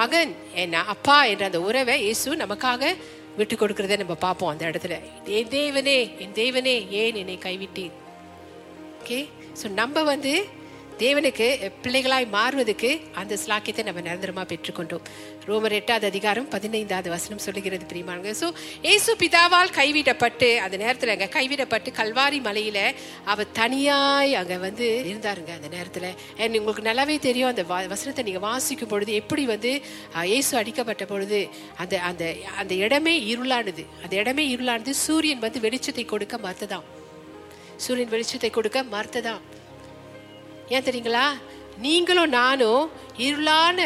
மகன் 0.00 0.32
என்ன 0.62 0.82
அப்பா 0.94 1.16
என்ற 1.30 1.44
அந்த 1.50 1.60
உறவை 1.68 1.96
இயேசு 2.04 2.36
நமக்காக 2.42 2.92
விட்டு 3.38 3.54
கொடுக்கறத 3.62 3.96
நம்ம 4.02 4.14
பார்ப்போம் 4.26 4.50
அந்த 4.52 4.64
இடத்துல. 4.70 4.94
என் 5.38 5.50
தேவனே 5.56 5.98
என் 6.22 6.36
தேவனே 6.40 6.76
ஏன் 7.00 7.18
என்னை 7.22 7.36
கைவிட்டீர்? 7.46 7.94
ஓகே 9.00 9.18
ஸோ 9.60 9.66
நம்ம 9.80 10.02
வந்து 10.12 10.34
தேவனுக்கு 11.02 11.46
பிள்ளைகளாய் 11.84 12.26
மாறுவதற்கு 12.34 12.88
அந்த 13.20 13.34
ஸ்லாக்கியத்தை 13.42 13.82
நம்ம 13.86 14.00
நிரந்தரமாக 14.06 14.46
பெற்றுக்கொண்டோம். 14.50 15.04
ரோமர் 15.48 15.74
எட்டாவது 15.78 16.06
அதிகாரம் 16.12 16.48
பதினைந்தாவது 16.54 17.08
வசனம் 17.14 17.42
சொல்லுகிறது 17.44 17.84
பிரியமானங்க 17.90 18.32
ஸோ 18.40 18.48
ஏசு 18.92 19.10
பிதாவால் 19.22 19.70
கைவிடப்பட்டு 19.78 20.48
அந்த 20.64 20.76
நேரத்தில் 20.82 21.12
அங்கே 21.14 21.28
கைவிடப்பட்டு 21.36 21.92
கல்வாரி 22.00 22.40
மலையில் 22.48 22.82
அவர் 23.32 23.52
தனியாய் 23.60 24.34
அங்கே 24.40 24.58
வந்து 24.66 24.88
இருந்தாருங்க 25.12 25.54
அந்த 25.58 25.70
நேரத்தில். 25.76 26.08
And 26.42 26.58
உங்களுக்கு 26.60 26.84
நல்லாவே 26.90 27.16
தெரியும் 27.28 27.50
அந்த 27.52 27.64
வசனத்தை 27.94 28.24
நீங்கள் 28.28 28.46
வாசிக்கும் 28.48 28.92
பொழுது 28.92 29.14
எப்படி 29.22 29.44
வந்து 29.54 29.72
ஏசு 30.26 30.38
இயேசு 30.40 30.52
அடிக்கப்பட்ட 30.60 31.04
பொழுது 31.12 31.38
அந்த 31.82 31.94
அந்த 32.10 32.24
அந்த 32.60 32.74
இடமே 32.84 33.14
இருளானது. 33.32 33.82
அந்த 34.04 34.14
இடமே 34.22 34.44
இருளானது. 34.54 34.92
சூரியன் 35.06 35.42
வந்து 35.46 35.60
வெளிச்சத்தை 35.66 36.04
கொடுக்க 36.12 36.36
மறுத்ததாம். 36.46 36.86
சூரியன் 37.86 38.12
வெளிச்சத்தை 38.14 38.50
கொடுக்க 38.58 38.78
மறுத்ததாம். 38.94 39.42
ஏன் 40.70 40.82
தெரியுங்களா? 40.82 41.26
நீங்களும் 41.78 42.28
நானும் 42.28 42.90
இருளான 43.18 43.78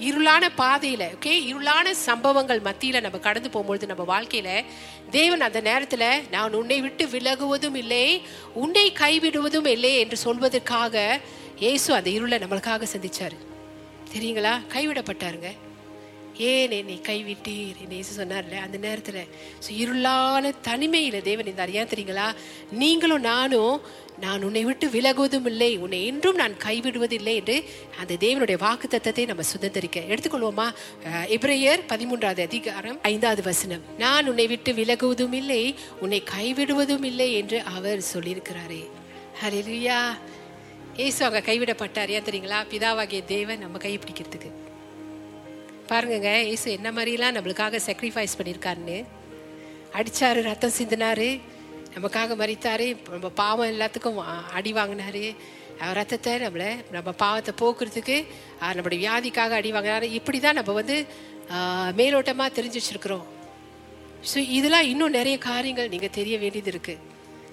இருளான 0.00 0.44
பாதையில 0.56 1.02
ஓகே 1.16 1.32
இருளான 1.50 1.90
சம்பவங்கள் 1.90 2.60
மத்தியில 2.60 3.00
நம்ம 3.00 3.18
கடந்து 3.18 3.48
போகும்பொழுது 3.48 3.86
நம்ம 3.86 4.04
வாழ்க்கையில 4.12 4.64
தேவன் 5.10 5.40
அந்த 5.40 5.60
நேரத்துல 5.60 6.04
நான் 6.30 6.54
உன்னை 6.54 6.80
விட்டு 6.80 7.06
விலகுவதும் 7.06 7.74
இல்லை 7.74 8.22
உன்னை 8.54 8.92
கைவிடுவதும் 8.92 9.66
இல்லை 9.66 9.92
என்று 9.98 10.16
சொல்வதற்காக 10.24 11.20
இயேசு 11.58 11.94
அந்த 11.94 12.10
இருளை 12.10 12.38
நம்மளுக்காக 12.38 12.86
சந்திச்சாரு. 12.94 13.36
தெரியுங்களா? 14.14 14.54
கைவிடப்பட்டாருங்க. 14.74 15.50
ஏன் 16.40 16.70
என்னை 16.70 17.00
கைவிட்டீர் 17.00 17.76
என்று 17.80 17.94
இயேசு 17.94 18.24
சொன்னார்ல 18.24 18.52
அந்த 18.60 18.78
நேரத்தில். 18.78 19.28
ஸோ 19.66 19.70
இருளான 19.78 20.52
தனிமையில் 20.62 21.22
தேவன் 21.22 21.46
இந்த 21.46 21.62
அறியா 21.62 21.82
தெரியுங்களா? 21.82 22.34
நீங்களும் 22.70 23.20
நானும் 23.20 23.80
நான் 24.18 24.42
உன்னை 24.42 24.64
விட்டு 24.64 24.88
விலகுவதும் 24.88 25.46
இல்லை 25.46 25.76
உன்னை 25.76 26.06
என்றும் 26.06 26.34
நான் 26.34 26.54
கைவிடுவதில்லை 26.64 27.34
என்று 27.34 27.64
அந்த 27.98 28.16
தேவனுடைய 28.16 28.58
வாக்கு 28.58 28.88
தத்தத்தை 28.88 29.26
நம்ம 29.26 29.42
சுதந்திரிக்க. 29.42 29.96
எடுத்துக்கொள்வோமா? 30.08 30.66
அஹ், 31.04 31.26
பதிமூன்றாவது 31.88 32.40
அதிகாரம் 32.40 32.98
ஐந்தாவது 33.02 33.42
வசனம். 33.42 33.82
நான் 33.98 34.28
உன்னை 34.28 34.46
விட்டு 34.46 34.72
விலகுவதும் 34.72 35.32
இல்லை 35.32 35.74
உன்னை 36.00 36.22
கைவிடுவதும் 36.36 37.04
இல்லை 37.04 37.32
என்று 37.32 37.62
அவர் 37.62 38.00
சொல்லியிருக்கிறாரே. 38.14 38.82
ஹalleluya 39.42 39.98
ஏசு 40.96 41.24
அங்கே 41.24 41.38
கைவிடப்பட்டார். 41.38 42.08
ஏன் 42.08 42.22
தெரியுங்களா? 42.22 42.66
பிதாவாகிய 42.70 43.24
தேவன் 43.24 43.58
நம்ம 43.58 43.78
கை 43.78 43.98
பிடிக்கிறதுக்கு. 43.98 44.50
பாருங்கங்க 45.90 46.32
இயேசு 46.48 46.68
என்ன 46.78 46.88
மாதிரிலாம் 46.96 47.34
நம்மளுக்காக 47.36 47.78
sacrifice 47.86 48.34
பண்ணியிருக்காருன்னு 48.38 48.98
அடித்தார் 49.98 50.38
ரத்தம் 50.48 50.76
சிந்தினாரு 50.76 51.28
நமக்காக 51.94 52.34
மறித்தாரு 52.40 52.86
நம்ம 53.12 53.28
பாவம் 53.40 53.70
எல்லாத்துக்கும் 53.72 54.18
அடி 54.58 54.72
வாங்கினாரு. 54.76 55.24
அவர் 55.82 55.98
ரத்தத்தை 56.00 56.32
நம்மளை 56.44 56.70
நம்ம 56.96 57.12
பாவத்தை 57.24 57.52
போக்குறதுக்கு 57.62 58.16
நம்மளுடைய 58.76 59.00
வியாதிக்காக 59.04 59.56
அடி 59.58 59.70
வாங்கினாரு. 59.76 60.08
இப்படி 60.18 60.38
தான் 60.46 60.58
நம்ம 60.60 60.72
வந்து 60.80 60.96
மேலோட்டமாக 62.00 62.56
தெரிஞ்சு 62.58 62.80
வச்சுருக்குறோம். 62.80 63.26
ஸோ 64.30 64.38
இதெல்லாம் 64.58 64.88
இன்னும் 64.92 65.16
நிறைய 65.18 65.36
காரியங்கள் 65.50 65.92
நீங்கள் 65.94 66.16
தெரிய 66.18 66.36
வேண்டியது 66.44 66.72
இருக்குது 66.74 67.02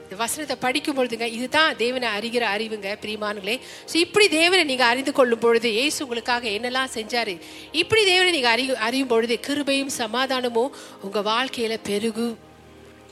இந்த 0.07 0.17
வசனத்தை 0.23 0.55
படிக்கும் 0.65 0.97
பொழுதுங்க 0.97 1.25
இதுதான் 1.37 1.71
தேவனை 1.81 2.09
அறிகிற 2.17 2.43
அறிவுங்க 2.55 2.89
பிரியமானங்களே 3.01 3.55
ஸோ 3.91 3.95
இப்படி 4.03 4.25
தேவனை 4.35 4.61
நீங்கள் 4.69 4.89
அறிந்து 4.91 5.11
கொள்ளும் 5.17 5.41
பொழுது 5.45 5.69
இயேசு 5.79 5.99
உங்களுக்காக 6.05 6.47
என்னெல்லாம் 6.57 6.93
செஞ்சாரு? 6.97 7.33
இப்படி 7.81 8.01
தேவனை 8.11 8.29
நீங்கள் 8.35 8.53
அறி 8.55 8.65
அறியும் 8.87 9.11
பொழுது 9.13 9.37
கிருபையும் 9.47 9.91
சமாதானமும் 10.01 10.71
உங்கள் 11.07 11.27
வாழ்க்கையில் 11.31 11.83
பெருகும் 11.89 12.35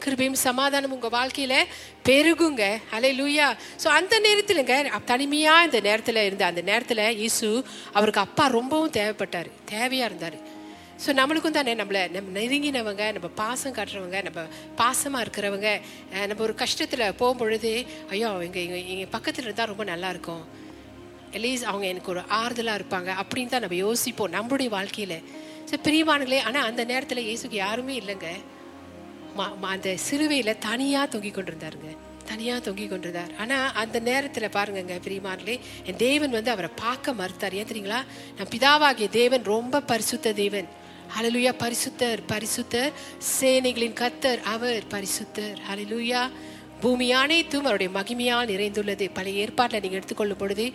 கிருபையும் 0.03 0.39
சமாதானம் 0.47 0.95
உங்கள் 0.95 1.13
வாழ்க்கையில் 1.17 1.59
பெருகுங்க. 2.07 2.63
அலை 2.95 3.11
லூயா 3.19 3.49
ஸோ 3.83 3.87
அந்த 3.99 4.15
நேரத்துலங்க 4.25 4.75
தனிமையாக 5.11 5.67
இந்த 5.67 5.79
நேரத்தில் 5.89 6.25
இருந்த 6.27 6.45
அந்த 6.51 6.63
நேரத்தில் 6.71 7.05
இயேசு 7.21 7.47
அவருக்கு 7.97 8.25
அப்பா 8.27 8.45
ரொம்பவும் 8.57 8.97
தேவைப்பட்டார். 8.99 9.49
தேவையாக 9.75 10.09
இருந்தார். 10.11 10.37
ஸோ 11.03 11.09
நம்மளுக்கும் 11.19 11.57
தானே 11.59 11.73
நம்மளை 11.81 12.03
நம்ம 12.15 12.33
நெருங்கினவங்க 12.39 13.05
நம்ம 13.15 13.29
பாசம் 13.41 13.75
காட்டுறவங்க 13.77 14.19
நம்ம 14.27 14.43
பாசமாக 14.81 15.23
இருக்கிறவங்க 15.25 15.71
நம்ம 16.29 16.43
ஒரு 16.47 16.55
கஷ்டத்தில் 16.63 17.07
போகும்பொழுது 17.21 17.73
ஐயோ 18.13 18.29
இங்கே 18.47 18.63
இங்கே 18.67 18.83
எங்கள் 18.93 19.13
பக்கத்தில் 19.17 19.47
இருந்தால் 19.47 19.71
ரொம்ப 19.73 19.85
நல்லாயிருக்கும் 19.93 20.45
எலீஸ் 21.37 21.55
அட்லீஸ்ட் 21.55 21.69
அவங்க 21.71 21.85
எனக்கு 21.93 22.11
ஒரு 22.13 22.21
ஆறுதலாக 22.39 22.79
இருப்பாங்க 22.79 23.09
அப்படின்னு 23.21 23.51
தான் 23.53 23.63
நம்ம 23.65 23.77
யோசிப்போம் 23.85 24.33
நம்மளுடைய 24.35 24.69
வாழ்க்கையில். 24.77 25.17
ஸோ 25.69 25.75
பிரியமானங்களே 25.85 26.39
ஆனால் 26.47 26.67
அந்த 26.69 26.81
நேரத்தில் 26.91 27.25
இயேசுக்கு 27.27 27.57
யாருமே 27.65 27.93
இல்லைங்க. 28.01 28.29
மா 29.37 29.45
அந்த 29.75 29.89
சிறுவையில் 30.07 30.59
தனியாக 30.67 31.07
தொங்கி 31.13 31.31
கொண்டிருந்தாருங்க. 31.37 31.89
தனியாக 32.29 32.59
தொங்கி 32.67 32.85
கொண்டிருந்தார். 32.91 33.31
ஆனால் 33.41 33.67
அந்த 33.81 33.97
நேரத்தில் 34.09 34.53
பாருங்கங்க 34.57 34.95
பிரியமானே 35.05 35.55
என் 35.89 36.01
தேவன் 36.07 36.35
வந்து 36.37 36.53
அவரை 36.55 36.69
பார்க்க 36.83 37.19
மறுத்தார். 37.21 37.57
ஏன் 37.61 37.69
தெரியுங்களா? 37.71 38.01
நம் 38.37 38.51
பிதாவாகிய 38.55 39.09
தேவன் 39.19 39.45
ரொம்ப 39.53 39.83
பரிசுத்த 39.91 40.33
தேவன். 40.43 40.69
ஹலலுயா 41.13 41.51
பரிசுத்தர் 41.63 42.21
பரிசுத்தர். 42.31 42.91
சேனைகளின் 43.39 43.95
கத்தர் 44.01 44.41
அவர் 44.53 44.83
பரிசுத்தர். 44.93 45.57
ஹலலுயா 45.67 46.21
பூமி 46.81 47.07
அனைத்தும் 47.19 47.67
அவருடைய 47.67 47.89
மகிமையால் 47.97 48.49
நிறைந்துள்ளது. 48.51 49.05
பழைய 49.17 49.43
ஏற்பாட்டில் 49.43 49.81
நீங்கள் 49.83 49.99
எடுத்துக்கொள்ளும் 49.99 50.41
பொழுது 50.41 50.65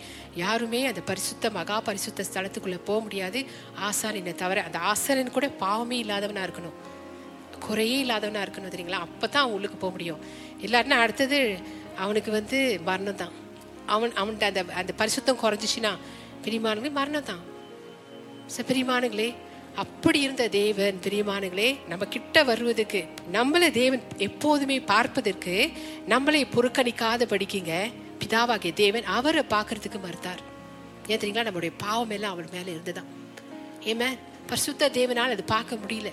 யாருமே 0.43 0.81
அந்த 0.91 1.01
பரிசுத்த 1.09 1.51
மகா 1.57 1.77
பரிசுத்த 1.89 2.25
ஸ்தலத்துக்குள்ளே 2.29 2.79
போக 2.89 2.99
முடியாது. 3.01 3.41
ஆசாரியனை 3.89 4.33
தவிர 4.43 4.63
அந்த 4.67 4.79
ஆசாரியன் 4.91 5.35
கூட 5.37 5.49
பாவமே 5.63 5.99
இல்லாதவனாக 6.03 6.47
இருக்கணும். 6.49 6.77
குறையே 7.67 7.99
இல்லாதவனாக 8.05 8.45
இருக்கணும் 8.47 8.73
தெரியுங்களா? 8.75 9.03
அப்போ 9.07 9.27
தான் 9.27 9.43
அவன் 9.43 9.55
உள்ளுக்கு 9.59 9.77
போக 9.77 9.91
முடியும். 9.91 10.19
இல்லாட்டினா 10.65 10.97
அடுத்தது 11.05 11.39
அவனுக்கு 12.03 12.31
வந்து 12.39 12.57
மரணம் 12.89 13.21
தான். 13.23 13.33
அவன் 13.85 14.11
அவன்கிட்ட 14.21 14.45
அந்த 14.51 14.63
அந்த 14.81 14.91
பரிசுத்தம் 15.03 15.41
குறைஞ்சிச்சுன்னா 15.43 15.93
பிரிமானங்களே 16.45 16.91
மரணம் 16.99 17.29
தான். 17.31 17.43
சரி 18.53 18.67
பிரியமானுங்களே 18.69 19.29
அப்படி 19.75 20.19
இருந்த 20.19 20.47
தேவன் 20.47 20.99
பிரியமானங்களே 21.03 21.87
நம்ம 21.87 22.05
கிட்ட 22.05 22.43
வருவதற்கு 22.43 23.05
நம்மளை 23.31 23.71
தேவன் 23.71 24.01
எப்போதுமே 24.17 24.79
பார்ப்பதற்கு 24.79 25.71
நம்மளை 26.09 26.43
புறக்கணிக்காத 26.55 27.25
படிக்கிங்க 27.25 27.91
பிதாவாகிய 28.19 28.73
தேவன் 28.73 29.03
அவரை 29.03 29.43
பார்க்கறதுக்கு 29.49 29.99
மறுத்தார். 30.03 30.41
ஏன் 31.07 31.19
தெரியுங்களா? 31.19 31.47
நம்மளுடைய 31.47 31.71
பாவம் 31.77 32.09
எல்லாம் 32.09 32.31
அவர் 32.31 32.49
மேலே 32.51 32.71
இருந்துதான். 32.71 33.05
ஏமே 33.81 34.17
பரிசுத்த 34.47 34.89
தேவனால் 34.89 35.35
அது 35.35 35.43
பார்க்க 35.43 35.75
முடியல. 35.75 36.11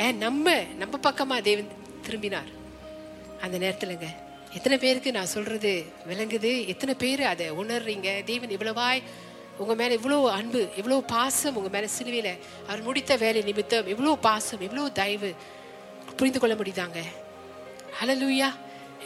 ஏ 0.00 0.12
நம்ம 0.12 0.62
நம்ம 0.78 1.10
பக்கமா 1.10 1.42
தேவன் 1.42 1.68
திரும்பினார். 2.02 2.48
அந்த 3.40 3.58
நேரத்துலங்க 3.58 4.06
எத்தனை 4.52 4.78
பேருக்கு 4.78 5.12
நான் 5.12 5.26
சொல்றது 5.26 5.84
விளங்குது? 6.08 6.66
எத்தனை 6.66 6.94
பேர் 6.94 7.22
அதை 7.22 7.50
உணர்றீங்க? 7.50 8.24
தேவன் 8.24 8.48
இவ்வளவாய் 8.48 9.02
உங்க 9.62 9.74
மேல 9.80 9.96
இவ்வளோ 9.98 10.16
அன்பு 10.38 10.60
இவ்வளோ 10.80 10.96
பாசம் 11.14 11.56
உங்க 11.58 11.70
மேல 11.74 11.88
சிலுவையில. 11.96 12.30
அவர் 12.68 12.82
முடித்த 12.88 13.16
வேலை 13.24 13.40
நிமித்தம் 13.48 13.88
இவ்வளோ 13.94 14.12
பாசம் 14.26 14.62
இவ்வளோ 14.66 14.84
தயவு. 15.00 15.30
புரிந்து 16.18 16.40
கொள்ள 16.40 16.54
முடியுதாங்க? 16.60 17.00
ஹலலூயா 17.98 18.48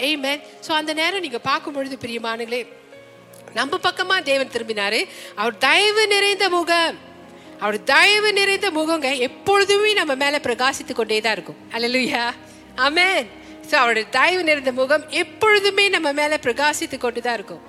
ஏய் 0.07 0.19
மேன் 0.25 0.43
ஸோ 0.67 0.71
அந்த 0.81 0.93
நேரம் 1.01 1.25
நீங்க 1.27 1.41
பார்க்கும் 1.51 1.77
பொழுது 1.77 1.97
பிரியமானங்களே 2.05 2.61
நம்ம 3.59 3.79
பக்கமா 3.87 4.17
தேவன் 4.31 4.53
திரும்பினாரு. 4.55 5.01
அவர் 5.41 5.57
தயவு 5.67 6.03
நிறைந்த 6.15 6.47
முகம். 6.57 6.97
அவர் 7.65 7.79
தயவு 7.93 8.31
நிறைந்த 8.39 8.69
முகங்க 8.79 9.09
எப்பொழுதுமே 9.29 9.91
நம்ம 10.01 10.13
மேல 10.23 10.37
பிரகாசித்து 10.47 10.95
கொண்டே 10.99 11.19
தான் 11.25 11.37
இருக்கும். 11.37 11.61
அலலுயா 11.77 12.25
அமேன் 12.87 13.27
ஸோ 13.69 13.75
அவருடைய 13.83 14.07
தயவு 14.19 14.43
நிறைந்த 14.51 14.73
முகம் 14.81 15.05
எப்பொழுதுமே 15.23 15.85
நம்ம 15.95 16.09
மேல 16.21 16.37
பிரகாசித்து 16.47 16.99
கொண்டு 16.99 17.21
தான் 17.27 17.37
இருக்கும். 17.39 17.65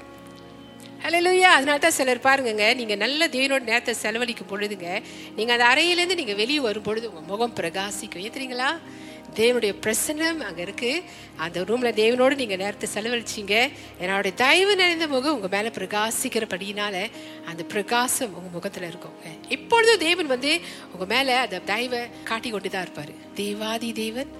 ஹalleluya 1.03 1.49
அதனால 1.57 1.79
தான் 1.83 1.95
சிலர் 1.97 2.25
பாருங்கங்க 2.25 2.65
நீங்கள் 2.79 2.99
நல்ல 3.03 3.27
தேவனோட 3.35 3.63
நேரத்தை 3.69 3.93
செலவழிக்கும் 4.01 4.49
பொழுதுங்க 4.49 4.87
நீங்கள் 5.35 5.55
அந்த 5.55 5.65
அறையிலேருந்து 5.71 6.17
நீங்கள் 6.21 6.39
வெளியே 6.39 6.61
வரும் 6.65 6.85
பொழுது 6.87 7.05
உங்கள் 7.11 7.29
முகம் 7.31 7.53
பிரகாசிக்கும். 7.59 8.23
ஏன் 8.27 8.81
தேவனுடைய 9.37 9.73
பிரசன்னம் 9.83 10.39
அங்கே 10.47 10.61
இருக்குது 10.65 11.03
அந்த 11.43 11.63
ரூமில் 11.69 11.97
தேவனோடு 11.99 12.35
நீங்கள் 12.41 12.59
நேரத்தை 12.61 12.87
செலவழிச்சீங்க. 12.95 13.55
என்னோட 14.01 14.31
தயவு 14.41 14.73
நிறைந்த 14.81 15.07
முகம் 15.13 15.35
உங்கள் 15.37 15.53
மேலே 15.55 15.71
பிரகாசிக்கிறபடினால 15.77 16.95
அந்த 17.51 17.63
பிரகாசம் 17.73 18.33
உங்கள் 18.39 18.55
முகத்தில் 18.57 18.87
இருக்கும் 18.89 19.15
இப்பொழுதும் 19.57 20.03
தேவன் 20.07 20.31
வந்து 20.33 20.51
உங்கள் 20.93 21.11
மேலே 21.13 21.35
அந்த 21.45 21.61
தயவை 21.71 22.01
காட்டி 22.31 22.51
கொண்டு 22.55 22.73
தான் 22.75 22.85
இருப்பார். 22.87 23.13
தேவாதி 23.39 23.91
தேவன் 24.01 24.31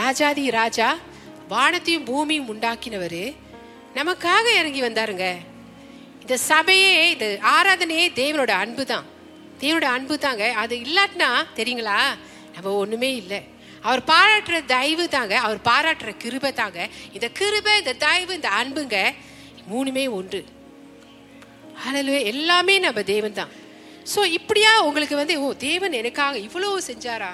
ராஜாதி 0.00 0.46
ராஜா 0.60 0.88
வானத்தையும் 1.54 2.08
பூமியும் 2.12 2.50
உண்டாக்கினவர் 2.54 3.22
நமக்காக 3.98 4.46
இறங்கி 4.60 4.82
வந்தாருங்க. 4.88 5.26
இந்த 6.28 6.40
சபையே 6.48 6.88
இந்த 7.12 7.26
ஆராதனையே 7.50 8.06
தேவனோட 8.18 8.52
அன்பு 8.62 8.82
தான் 8.90 9.06
தேவனோட 9.60 9.86
அன்பு 9.96 10.14
தாங்க 10.24 10.44
அது 10.62 10.74
இல்லாட்டினா 10.86 11.28
தெரியுங்களா? 11.58 12.00
நம்ம 12.54 12.72
ஒன்றுமே 12.80 13.10
இல்லை. 13.20 13.38
அவர் 13.82 14.02
பாராட்டுற 14.10 14.56
தயவு 14.72 15.04
தாங்க. 15.08 15.34
அவர் 15.46 15.60
பாராட்டுற 15.68 16.10
கிருபை 16.24 16.50
தாங்க. 16.52 16.78
இந்த 17.12 17.26
கிருபை 17.38 17.74
இந்த 17.78 17.94
தயவு 18.04 18.34
இந்த 18.34 18.50
அன்புங்க 18.60 18.98
மூணுமே 19.70 20.04
ஒன்று. 20.18 20.40
அதில் 21.86 22.12
எல்லாமே 22.32 22.76
நம்ம 22.86 23.02
தேவன் 23.14 23.38
தான் 23.40 23.54
ஸோ 24.12 24.20
இப்படியா 24.38 24.72
உங்களுக்கு 24.88 25.16
வந்து 25.16 25.36
ஓ 25.46 25.48
தேவன் 25.68 25.98
எனக்காக 26.02 26.38
இவ்வளோ 26.48 26.70
செஞ்சாரா? 26.90 27.32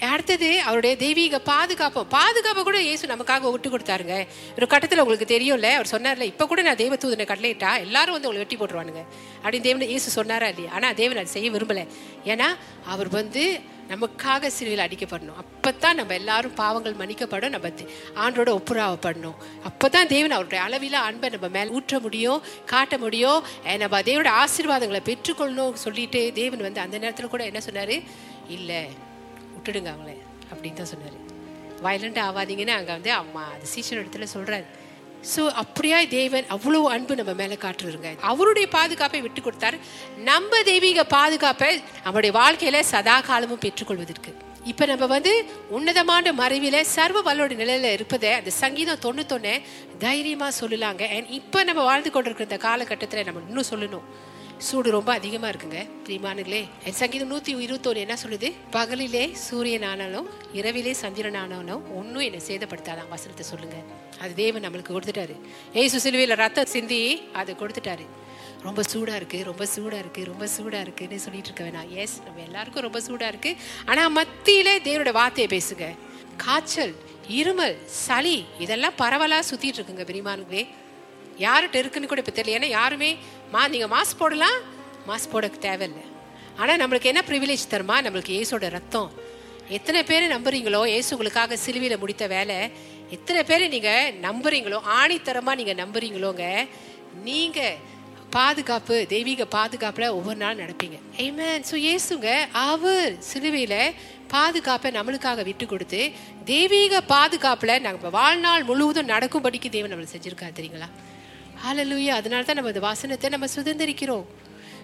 அடுத்தது 0.00 0.48
அவருடைய 0.60 0.94
தெய்வீக 1.02 1.38
பாதுகாப்பு. 1.38 2.00
பாதுகாப்பை 2.14 2.62
கூட 2.62 2.78
இயேசு 2.86 3.04
நமக்காக 3.12 3.50
விட்டு 3.50 3.68
கொடுத்தாருங்க. 3.70 4.16
ஒரு 4.56 4.66
கட்டத்தில் 4.72 5.02
உங்களுக்கு 5.02 5.28
தெரியும்ல 5.34 5.68
அவர் 5.78 5.92
சொன்னார்ல 5.92 6.26
இப்போ 6.32 6.46
கூட 6.46 6.62
நான் 6.62 6.80
தெய்வ 6.80 6.94
தூதனை 6.94 7.26
கட்டளையிட்டா 7.30 7.70
எல்லாரும் 7.84 8.16
வந்து 8.16 8.28
உங்களை 8.28 8.42
வெட்டி 8.42 8.58
போட்டுருவானுங்க. 8.60 9.02
அப்படின்னு 9.42 9.68
தேவன் 9.68 9.92
இயேசு 9.92 10.10
சொன்னாரா 10.18 10.48
இல்லையா? 10.52 10.72
ஆனால் 10.72 10.94
தேவன் 10.94 11.20
அதை 11.22 11.30
செய்ய 11.36 11.50
விரும்பலை. 11.50 11.84
ஏன்னா 12.32 12.48
அவர் 12.94 13.08
வந்து 13.08 13.44
நமக்காக 13.92 14.50
சிலுவையில் 14.56 14.84
அடிக்கப்படணும். 14.86 15.38
அப்போ 15.42 15.70
தான் 15.72 15.98
நம்ம 16.00 16.14
எல்லாரும் 16.14 16.54
பாவங்கள் 16.54 16.98
மன்னிக்கப்படும். 17.00 17.54
நம்ம 17.56 17.70
ஆண்டோட 18.24 18.50
ஒப்புராவப்படணும். 18.58 19.38
அப்பதான் 19.70 20.12
தேவன் 20.14 20.36
அவருடைய 20.36 20.64
அளவில் 20.66 20.98
அன்பை 21.08 21.28
நம்ம 21.28 21.48
மேலே 21.56 21.70
ஊற்ற 21.78 22.00
முடியும் 22.00 22.42
காட்ட 22.72 22.98
முடியும். 22.98 23.40
நம்ம 23.84 24.02
தேவனோட 24.10 24.32
ஆசீர்வாதங்களை 24.42 25.02
பெற்றுக்கொள்ளணும் 25.10 25.82
சொல்லிட்டு 25.86 26.22
தேவன் 26.42 26.66
வந்து 26.68 26.80
அந்த 26.86 26.98
நேரத்தில் 26.98 27.34
கூட 27.34 27.44
என்ன 27.52 27.60
சொன்னார்? 27.60 27.96
இல்லை 28.58 28.82
விட்டுடுங்க 29.64 29.90
அவங்கள 29.94 30.12
அப்படின்னு 30.52 30.78
தான் 30.78 30.90
சொன்னார். 30.92 31.20
வயலண்ட் 31.84 32.18
ஆகாதீங்கன்னு 32.28 32.74
அங்கே 32.78 32.92
வந்து 32.96 33.10
அம்மா 33.20 33.42
அது 33.54 33.66
சீசன் 33.74 34.00
இடத்துல 34.00 34.26
சொல்கிறாரு 34.36 34.66
ஸோ 35.32 35.42
அப்படியா 35.62 35.98
தேவன் 36.14 36.46
அவ்வளோ 36.54 36.80
அன்பு 36.94 37.12
நம்ம 37.20 37.32
மேலே 37.38 37.56
காட்டுருங்க 37.62 38.10
அவருடைய 38.30 38.66
பாதுகாப்பை 38.74 39.20
விட்டு 39.26 39.40
கொடுத்தாரு. 39.46 39.76
நம்ம 40.30 40.60
தெய்வீக 40.70 41.04
பாதுகாப்பை 41.14 41.70
நம்முடைய 42.06 42.32
வாழ்க்கையில் 42.40 42.88
சதா 42.90 43.14
காலமும் 43.28 43.62
பெற்றுக்கொள்வதற்கு. 43.64 44.32
இப்போ 44.72 44.84
நம்ம 44.90 45.06
வந்து 45.14 45.32
உன்னதமான 45.76 46.32
மறைவில் 46.42 46.78
சர்வ 46.96 47.22
வல்லோட 47.28 47.56
நிலையில 47.62 47.92
இருப்பதை 47.96 48.30
அந்த 48.40 48.52
சங்கீதம் 48.62 49.02
தொண்ணூத்தொன்னே 49.06 49.54
தைரியமாக 50.04 50.52
சொல்லலாங்க. 50.60 51.02
அண்ட் 51.16 51.32
இப்போ 51.40 51.58
நம்ம 51.70 51.84
வாழ்ந்து 51.90 52.12
கொண்டிருக்கிற 52.14 52.48
இந்த 52.50 52.60
காலகட்டத்தில் 52.68 53.26
நம்ம 53.30 53.42
இன்னும் 53.48 53.70
சொல்லணும். 53.72 54.06
சூடு 54.58 54.90
ரொம்ப 54.90 55.12
அதிகமா 55.12 55.48
இருக்குங்க. 55.48 55.88
பிரிமானுங்களே 56.06 56.68
சங்கீதம் 56.90 57.30
நூத்தி 57.32 57.60
இருபத்தொன்று 57.60 58.00
என்ன 58.00 58.16
சொல்லுது? 58.22 58.52
பகலிலே 58.72 59.32
சூரியன் 59.32 59.82
ஆனாலும் 59.82 60.28
இரவிலே 60.52 60.92
சந்திரன் 60.92 61.34
ஆனாலும் 61.34 61.96
ஒன்னும் 61.96 62.22
என்னை 62.22 62.40
சேதப்படுத்தாதான். 62.46 63.08
வசனத்தை 63.08 63.46
சொல்லுங்க. 63.46 63.76
அது 64.20 64.34
தேவன் 64.34 64.64
நம்மளுக்கு 64.64 64.94
கொடுத்துட்டாரு. 64.96 65.34
ஏசு 65.72 66.10
சிலுவையில 66.10 66.34
ரத்தம் 66.34 66.66
சிந்தி 66.66 67.22
அதை 67.32 67.54
கொடுத்துட்டாரு. 67.54 68.06
ரொம்ப 68.62 68.82
சூடா 68.92 69.14
இருக்கு 69.14 69.44
ரொம்ப 69.44 69.66
சூடா 69.76 69.98
இருக்கு 69.98 70.24
ரொம்ப 70.24 70.48
சூடா 70.56 70.80
இருக்குன்னு 70.80 71.18
சொல்லிட்டு 71.20 71.50
இருக்க 71.50 71.64
வேணாம் 71.64 71.88
எஸ் 71.88 72.20
நம்ம 72.24 72.40
எல்லாருக்கும் 72.40 72.82
ரொம்ப 72.82 73.00
சூடா 73.00 73.26
இருக்கு. 73.26 73.56
ஆனா 73.86 74.10
மத்தியில 74.20 74.78
தேவனோட 74.88 75.12
வார்த்தையை 75.12 75.60
பேசுங்க. 75.60 75.96
காய்ச்சல் 76.36 76.94
இருமல் 77.28 77.84
சளி 77.84 78.44
இதெல்லாம் 78.58 78.98
பரவலா 78.98 79.40
சுத்திட்டு 79.50 79.78
இருக்குங்க 79.80 80.06
பிரிமானுங்களே 80.12 80.66
யார்கிட்ட 81.38 81.74
இருக்குன்னு 81.74 82.08
கூட 82.08 82.22
இப்போ 82.26 82.42
தெரியல. 82.42 82.56
ஏன்னா 82.58 82.68
யாருமே 82.68 83.16
மா 83.54 83.62
நீங்கள் 83.74 83.92
மாஸ்க் 83.94 84.20
போடலாம். 84.22 84.58
மாஸ்க் 85.08 85.32
போட 85.34 85.46
தேவையில்லை. 85.66 86.04
ஆனால் 86.60 86.80
நம்மளுக்கு 86.82 87.10
என்ன 87.12 87.22
ப்ரிவிலேஜ் 87.30 87.70
தருமா 87.72 87.96
நம்மளுக்கு 88.06 88.36
இயேசோட 88.36 88.68
ரத்தம். 88.76 89.10
எத்தனை 89.76 90.00
பேர் 90.10 90.32
நம்புறீங்களோ 90.34 90.80
இயேசு 90.92 91.10
உங்களுக்காக 91.16 91.56
சிலுவையில் 91.64 92.02
முடித்த 92.02 92.24
வேலை. 92.34 92.58
எத்தனை 93.16 93.40
பேர் 93.50 93.72
நீங்கள் 93.74 94.14
நம்புறீங்களோ 94.26 94.78
ஆணித்தரமாக 94.98 95.58
நீங்கள் 95.60 95.80
நம்புறீங்களோங்க 95.82 96.44
நீங்கள் 97.28 97.76
பாதுகாப்பு 98.36 98.96
தெய்வீக 99.14 99.42
பாதுகாப்பில் 99.56 100.14
ஒவ்வொரு 100.18 100.38
நாள் 100.44 100.60
நடப்பீங்க. 100.62 100.96
ஏமேன் 101.24 101.64
ஸோ 101.70 101.76
இயேசுங்க 101.86 102.30
அவர் 102.68 103.12
சிலுவையில் 103.30 103.80
பாதுகாப்பை 104.34 104.90
நம்மளுக்காக 104.98 105.42
விட்டு 105.48 105.66
கொடுத்து 105.72 106.00
தெய்வீக 106.52 107.02
பாதுகாப்பில் 107.14 107.82
நம்ம 107.86 108.10
வாழ்நாள் 108.20 108.68
முழுவதும் 108.70 109.12
நடக்கும்படிக்கு 109.14 109.70
தேவன் 109.76 109.92
நம்மளை 109.94 110.10
செஞ்சுருக்காரு 110.14 110.56
தெரியுங்களா? 110.58 110.88
ஹalleluya 111.66 112.12
அதனால 112.20 112.44
தான் 112.46 112.58
நம்ம 112.58 112.72
அந்த 112.72 112.82
வசனத்தை 112.90 113.28
நம்ம 113.34 113.46
சுதந்திரிக்கிறோம். 113.56 114.24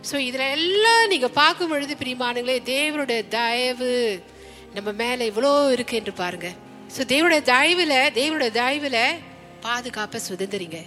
ஸோ 0.09 0.17
இதில் 0.29 0.45
எல்லாம் 0.57 1.09
நீங்கள் 1.13 1.35
பார்க்கும் 1.41 1.73
பொழுது 1.73 1.95
பிரியமானங்களே 2.03 2.57
தேவனுடைய 2.71 3.21
தயவு 3.37 3.91
நம்ம 4.77 4.89
மேலே 5.03 5.29
இவ்வளோ 5.33 5.53
இருக்கு 5.75 5.95
என்று 6.01 6.15
பாருங்க. 6.23 6.49
ஸோ 6.95 7.01
தேவனுடைய 7.13 7.43
தயவில் 7.55 7.97
தேவனுடைய 8.21 8.51
தயவில் 8.63 9.03
பாதுகாப்பை 9.67 10.21
சுதந்திரிங்க. 10.29 10.81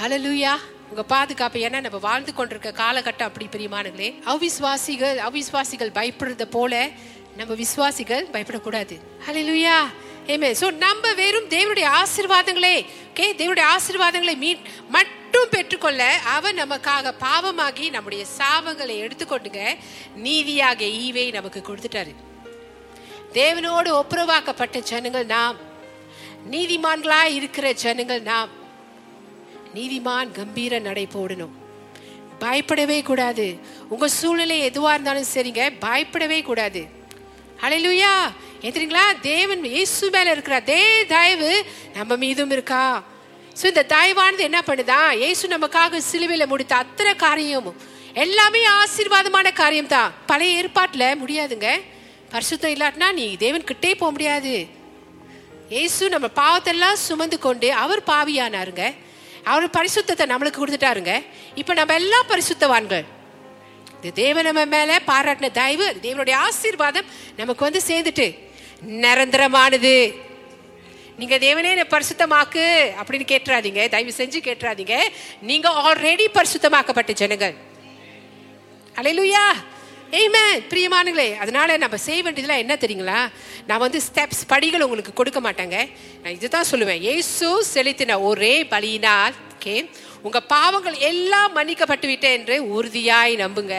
ஹலலூயா 0.00 0.54
உங்க 0.90 1.02
பாதுகாப்பு 1.14 1.58
ஏன்னா 1.66 1.78
நம்ம 1.84 1.98
வாழ்ந்து 2.08 2.32
கொண்டிருக்க 2.38 2.70
காலகட்டம் 2.82 3.28
அப்படி 3.30 3.46
பிரியமானங்களே 3.54 4.08
அவிஸ்வாசிகள் 4.32 5.18
அவிஸ்வாசிகள் 5.28 5.96
பயப்படுறத 6.00 6.44
போல 6.56 6.74
நம்ம 7.38 7.54
விசுவாசிகள் 7.62 8.26
பயப்படக்கூடாது. 8.34 8.94
ஹலலூயா 9.26 9.78
ஏமே 10.26 10.54
சோ 10.60 10.72
நம்ம 10.72 11.14
வெறும் 11.14 11.48
தேவனுடைய 11.48 11.88
ஆசீர்வாதங்களே 12.02 12.84
ஓகே 13.14 13.26
தேவனுடைய 13.40 13.64
ஆசீர்வாதங்களை 13.74 14.36
மீட் 14.36 14.58
மட்டும் 14.88 15.48
பெற்றுக்கொள்ள 15.50 16.18
அவன் 16.24 16.58
நமக்காக 16.58 17.12
பாவமாகி 17.20 17.90
நம்முடைய 17.90 18.24
சாபங்களை 18.38 18.96
எடுத்துக்கொண்டுங்க 19.04 19.76
நீதியாக 20.14 20.84
ஈவை 20.84 21.32
நமக்கு 21.32 21.62
கொடுத்துட்டாரு. 21.68 22.14
தேவனோடு 23.32 24.02
ஒப்புரவாக்கப்பட்ட 24.02 24.78
ஜனங்கள் 24.78 25.26
நாம். 25.26 25.56
நீதிமான்களாய் 26.50 27.34
இருக்கிற 27.34 27.72
ஜனங்கள் 27.72 28.22
நாம். 28.22 28.48
நீதிமான் 29.74 30.32
கம்பீர 30.32 30.78
நடை 30.78 31.08
போடணும். 31.14 31.54
பயப்படவே 32.38 33.02
கூடாது. 33.02 33.58
உங்க 33.88 34.08
சூழ்நிலை 34.08 34.70
எதுவா 34.70 34.90
இருந்தாலும் 34.90 35.32
சரிங்க 35.34 35.72
பயப்படவே 35.80 36.42
கூடாது. 36.42 36.95
அலையிலுயா 37.64 38.14
எதிரிங்களா 38.68 39.04
தேவன் 39.30 39.62
இயேசு 39.74 40.06
மேல 40.14 40.32
இருக்கிற 40.34 40.56
அதே 40.62 40.82
தயவு 41.12 41.50
நம்ம 41.96 42.16
மீதும் 42.24 42.52
இருக்கா? 42.56 42.84
ஸோ 43.58 43.64
இந்த 43.72 43.82
தயவானது 43.92 44.42
என்ன 44.48 44.60
பண்ணுதா? 44.68 45.00
இயேசு 45.22 45.44
நமக்காக 45.54 46.00
சிலுவையில் 46.10 46.50
முடித்த 46.52 46.74
அத்தனை 46.82 47.12
காரியமும் 47.24 47.78
எல்லாமே 48.24 48.62
ஆசீர்வாதமான 48.80 49.48
காரியம் 49.62 49.92
தான் 49.94 50.12
பழைய 50.30 50.58
ஏற்பாட்டில் 50.60 51.18
முடியாதுங்க. 51.22 51.70
பரிசுத்தம் 52.34 52.74
இல்லாட்டினா 52.74 53.08
நீ 53.20 53.26
தேவன் 53.44 53.68
கிட்டே 53.70 53.90
போக 54.02 54.10
முடியாது. 54.16 54.54
இயேசு 55.74 56.04
நம்ம 56.14 56.26
பாவத்தெல்லாம் 56.42 57.02
சுமந்து 57.06 57.38
கொண்டு 57.46 57.68
அவர் 57.82 58.02
பாவியானாருங்க. 58.12 58.84
அவர் 59.52 59.66
பரிசுத்தத்தை 59.76 60.24
நம்மளுக்கு 60.32 60.60
கொடுத்துட்டாருங்க. 60.60 61.12
இப்போ 61.60 61.72
நம்ம 61.80 61.94
எல்லாம் 62.02 62.30
பரிசுத்தவான்கள். 62.32 63.04
இது 64.06 64.14
தேவன் 64.14 64.44
நம்ம 64.44 64.64
மேல 64.64 65.00
பாராட்டின 65.06 65.50
தயவு 65.50 65.96
தேவனுடைய 66.02 66.32
ஆசீர்வாதம் 66.32 67.04
நமக்கு 67.36 67.62
வந்து 67.64 67.82
சேர்ந்துட்டு. 67.86 68.38
நிரந்தரமானது. 68.88 70.14
நீங்க 71.16 71.36
தேவனே 71.38 71.64
என்னை 71.64 71.86
பரிசுத்தமாக்கு 71.90 72.64
அப்படின்னு 73.02 73.26
கேட்டுறாதீங்க 73.32 73.88
தயவு 73.88 74.12
செஞ்சு 74.16 74.38
கேட்டுறாதீங்க. 74.48 74.98
நீங்க 75.42 75.68
ஆல்ரெடி 75.70 76.26
பரிசுத்தமாக்கப்பட்ட 76.34 77.12
ஜனங்கள். 77.12 77.54
அலையிலுயா 78.94 79.46
ஏய்மேன் 80.10 80.62
பிரியமானங்களே 80.68 81.36
அதனால 81.36 81.76
நம்ம 81.76 81.96
செய்ய 81.96 82.22
வேண்டியதுலாம் 82.22 82.56
என்ன 82.56 82.74
தெரியுங்களா? 82.74 83.30
நான் 83.66 83.78
வந்து 83.78 84.00
ஸ்டெப்ஸ் 84.12 84.46
படிகள் 84.46 84.82
உங்களுக்கு 84.82 85.12
கொடுக்க 85.12 85.40
மாட்டேங்க. 85.40 85.90
நான் 86.22 86.32
இதுதான் 86.32 86.64
சொல்லுவேன். 86.70 87.00
ஏசு 87.00 87.66
செலுத்தின 87.74 88.20
ஒரே 88.20 88.62
பலியினால் 88.62 89.34
ஓகே? 89.56 89.74
உங்க 90.26 90.38
பாவங்கள் 90.54 90.96
எல்லாம் 91.10 91.54
மன்னிக்கப்பட்டு 91.58 92.06
விட்டேன் 92.10 92.36
என்று 92.38 92.56
உறுதியாய் 92.76 93.34
நம்புங்க. 93.44 93.76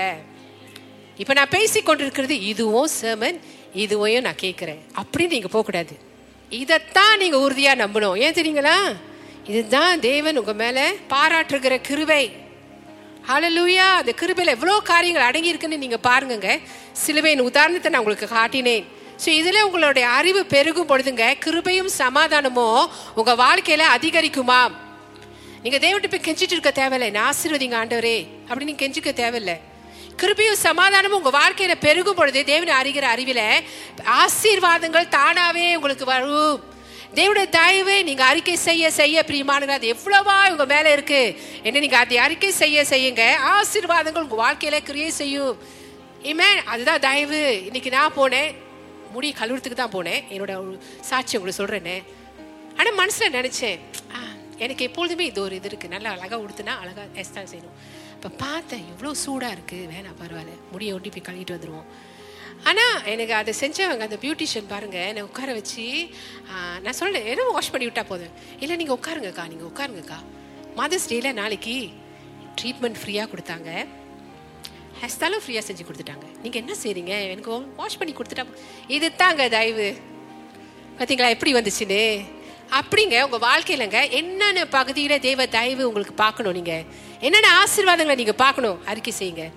இப்போ 1.22 1.34
நான் 1.38 1.54
பேசி 1.56 1.80
கொண்டிருக்கிறது 1.82 2.36
இதுவும் 2.52 2.90
சேமன் 3.00 3.38
இதுவையும் 3.84 4.26
நான் 4.28 4.44
கேட்குறேன். 4.46 4.82
அப்படின்னு 5.02 5.36
நீங்கள் 5.36 5.54
போகக்கூடாது. 5.56 5.94
இதைத்தான் 6.52 7.20
நீங்கள் 7.22 7.44
உறுதியாக 7.46 7.82
நம்பணும். 7.84 8.18
ஏன் 8.26 8.38
தெரியுங்களா? 8.40 8.78
இதுதான் 9.52 10.02
தேவன் 10.10 10.40
உங்கள் 10.42 10.60
மேலே 10.62 10.86
பாராட்டுகிற 11.14 11.74
கிருவை 11.90 12.24
ஹலலூயா 13.30 13.86
அந்த 14.00 14.12
கிருபையில் 14.20 14.56
எவ்வளோ 14.56 14.76
காரியங்கள் 14.90 15.28
அடங்கி 15.30 15.52
இருக்குன்னு 15.52 15.84
நீங்கள் 15.84 16.06
பாருங்கங்க 16.10 16.52
சிலுவையின் 17.04 17.48
உதாரணத்தை 17.50 17.90
நான் 17.92 18.04
உங்களுக்கு 18.04 18.28
காட்டினேன். 18.38 18.86
ஸோ 19.24 19.30
இதில் 19.40 19.66
உங்களுடைய 19.68 20.06
அறிவு 20.18 20.42
பெருகும் 20.54 20.90
பொழுதுங்க 20.92 21.26
கிருபையும் 21.46 21.92
சமாதானமும் 22.02 22.84
உங்கள் 23.20 23.40
வாழ்க்கையில் 23.44 23.92
அதிகரிக்குமா 23.96 24.60
நீங்கள் 25.68 25.90
தேவன்கிட்ட 25.90 26.10
போய் 26.10 26.34
கெஞ்சிட்டு 26.34 26.56
இருக்க 26.56 26.72
தேவையில்லை. 26.72 27.10
நான் 27.10 27.34
ஆசீர்வதிங்க 27.34 27.78
ஆண்டவரே. 27.78 28.28
அப்படின்னு 28.48 28.64
நீங்கள் 28.64 28.90
கெஞ்சிக்க 28.90 29.14
தேவையில்லை. 29.14 29.56
கிருபியும் 30.18 30.52
சமாதானமும் 30.52 31.24
உங்க 31.24 31.40
வாழ்க்கையில 31.40 31.76
பெருகும் 31.80 32.16
பொழுது 32.16 32.44
தேவனை 32.46 32.74
அறிகிற 32.74 33.06
அறிவில 33.16 33.42
ஆசீர்வாதங்கள் 34.04 35.08
தானாவே 35.10 35.76
உங்களுக்கு 35.76 36.06
வரும். 36.06 36.64
தேவனுடைய 37.16 37.50
தயவை 37.50 38.04
நீங்க 38.04 38.24
அறிக்கை 38.24 38.56
செய்ய 38.56 38.92
செய்ய 38.92 39.24
பிரியமானது 39.28 39.68
அது 39.68 39.96
எவ்வளவா 39.96 40.50
உங்க 40.50 40.66
மேல 40.66 40.92
இருக்கு. 40.92 41.40
என்ன 41.64 41.80
நீங்க 41.80 41.98
அதை 41.98 42.18
அறிக்கை 42.18 42.52
செய்ய 42.52 42.86
செய்யுங்க. 42.90 43.34
ஆசீர்வாதங்கள் 43.56 44.22
உங்க 44.22 44.38
வாழ்க்கையில 44.46 44.84
கிரியை 44.84 45.10
செய்யும். 45.10 45.58
இமே 46.24 46.64
அதுதான் 46.66 47.00
தயவு. 47.00 47.64
இன்னைக்கு 47.66 47.90
நான் 47.90 48.14
போனேன். 48.16 48.56
முடி 49.12 49.36
கல்லூரத்துக்கு 49.40 49.82
தான் 49.84 49.92
போனேன். 49.92 50.24
என்னோட 50.30 50.78
சாட்சி 51.02 51.38
உங்களுக்கு 51.38 51.64
சொல்றேன்னு 51.64 52.04
ஆனா 52.78 52.90
மனசுல 53.04 53.30
நினைச்சேன் 53.32 53.80
ஆ, 54.16 54.27
எனக்கு 54.66 54.84
எப்பொழுதுமே 54.90 55.26
இது 55.32 55.40
ஒரு 55.46 55.56
இது 55.60 55.70
இருக்குது 55.70 55.94
நல்லா 55.96 56.10
அழகாக 56.16 56.40
உடுத்துனா 56.46 56.74
அழகாக 56.84 57.08
எஸ்தான் 57.24 57.50
செய்யணும். 57.52 57.76
இப்போ 58.16 58.30
பார்த்தேன் 58.44 58.86
இவ்வளோ 58.92 59.12
சூடாக 59.24 59.56
இருக்குது 59.58 59.90
வேணாம் 59.94 60.20
பரவாயில்ல. 60.22 60.54
முடியை 60.74 60.94
ஒட்டி 60.98 61.10
போய் 61.16 61.28
கழுவிட்டு 61.28 61.56
வந்துடுவோம் 61.56 61.90
ஆனால் 62.70 62.96
எனக்கு 63.14 63.34
அதை 63.40 63.52
செஞ்சவங்க 63.62 64.06
அந்த 64.08 64.18
பியூட்டிஷியன் 64.24 64.72
பாருங்கள் 64.72 65.08
என்னை 65.10 65.24
உட்கார 65.30 65.54
வச்சு 65.58 65.86
நான் 66.86 66.98
சொல்கிறேன் 67.00 67.30
எதுவும் 67.34 67.56
வாஷ் 67.58 67.72
பண்ணி 67.74 67.88
விட்டா 67.88 68.04
போதும். 68.12 68.34
இல்லை 68.64 68.76
நீங்கள் 68.82 68.98
உட்காருங்கக்கா 69.00 69.46
நீங்கள் 69.52 69.70
உட்காருங்கக்கா. 69.72 70.20
மதர்ஸ் 70.80 71.10
டேல 71.12 71.32
நாளைக்கு 71.42 71.76
ட்ரீட்மெண்ட் 72.60 73.00
ஃப்ரீயாக 73.02 73.30
கொடுத்தாங்க. 73.34 73.70
ஹேர் 75.02 75.42
ஃப்ரீயாக 75.46 75.64
செஞ்சு 75.68 75.84
கொடுத்துட்டாங்க. 75.88 76.28
நீங்கள் 76.44 76.62
என்ன 76.64 76.74
செய்றீங்க? 76.84 77.14
எனக்கு 77.34 77.52
வாஷ் 77.82 78.00
பண்ணி 78.00 78.14
கொடுத்துட்டா 78.20 78.46
இது 78.96 79.08
தாங்க 79.22 79.50
தயவு. 79.58 79.90
பார்த்தீங்களா 80.98 81.30
எப்படி 81.36 81.52
வந்துச்சுன்னு? 81.58 82.02
அப்படிங்க 82.72 83.22
உங்கள் 83.22 83.50
வாழ்க்கையிலங்க 83.50 84.10
என்னென்ன 84.10 84.66
பகுதியில் 84.66 85.20
தேவ 85.20 85.46
தயவு 85.46 85.88
உங்களுக்கு 85.88 86.14
பார்க்கணும் 86.14 86.52
நீங்கள் 86.52 86.84
என்னென்ன 87.20 87.64
ஆசீர்வாதங்களை 87.64 88.16
நீங்கள் 88.16 88.36
பார்க்கணும்? 88.36 88.86
அறிக்கை 88.86 89.14
செய்யுங்க. 89.20 89.52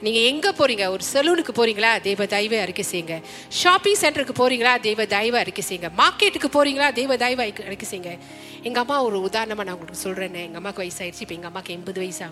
நீங்கள் 0.00 0.22
எங்கே 0.22 0.50
போகிறீங்க 0.50 0.88
ஒரு 0.88 1.04
சலூனுக்கு 1.12 1.52
போகிறீங்களா 1.52 2.00
தெய்வ 2.00 2.26
தயவை 2.26 2.58
அறிக்கை 2.58 2.84
செய்யுங்க. 2.90 3.22
ஷாப்பிங் 3.48 3.96
சென்டருக்கு 4.00 4.30
போகிறீங்களா 4.38 4.80
தெய்வ 4.80 5.04
தயவை 5.04 5.40
அறிக்கை 5.40 5.64
செய்யுங்க. 5.68 5.90
மார்க்கெட்டுக்கு 5.98 6.44
போகிறீங்களா 6.52 6.92
தெய்வ 6.92 7.16
தயவை 7.16 7.52
அறிக்கை- 7.52 7.82
செய்யுங்க. 7.90 8.18
எங்கள் 8.62 8.82
அம்மா 8.82 9.02
ஒரு 9.02 9.20
உதாரணமாக 9.20 9.70
நான் 9.70 9.78
உங்களுக்கு 9.78 10.10
சொல்கிறேன்னே 10.10 10.44
எங்கள் 10.44 10.54
அம்மாவுக்கு 10.54 10.82
வயசாயிடுச்சு 10.82 11.20
இப்போ 11.20 11.34
எங்கள் 11.34 11.46
அம்மாவுக்கு 11.46 11.72
எண்பது 11.72 12.00
வயசு 12.00 12.24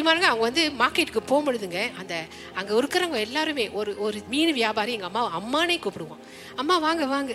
ஆகுது 0.00 0.28
அவங்க 0.30 0.44
வந்து 0.48 0.62
மார்க்கெட்டுக்கு 0.80 1.22
போகும்பொழுதுங்க 1.30 1.80
அந்த 2.00 2.14
அங்கே 2.58 2.72
இருக்கிறவங்க 2.80 3.18
எல்லாருமே 3.26 3.70
ஒரு 3.70 3.92
ஒரு 3.98 4.18
மீன் 4.28 4.52
வியாபாரி 4.52 4.92
எங்கள் 4.92 5.10
அம்மா 5.10 5.22
அம்மானே 5.38 5.76
கூப்பிடுவோம் 5.84 6.22
அம்மா 6.60 6.78
வாங்க 6.78 7.04
வாங்க. 7.06 7.32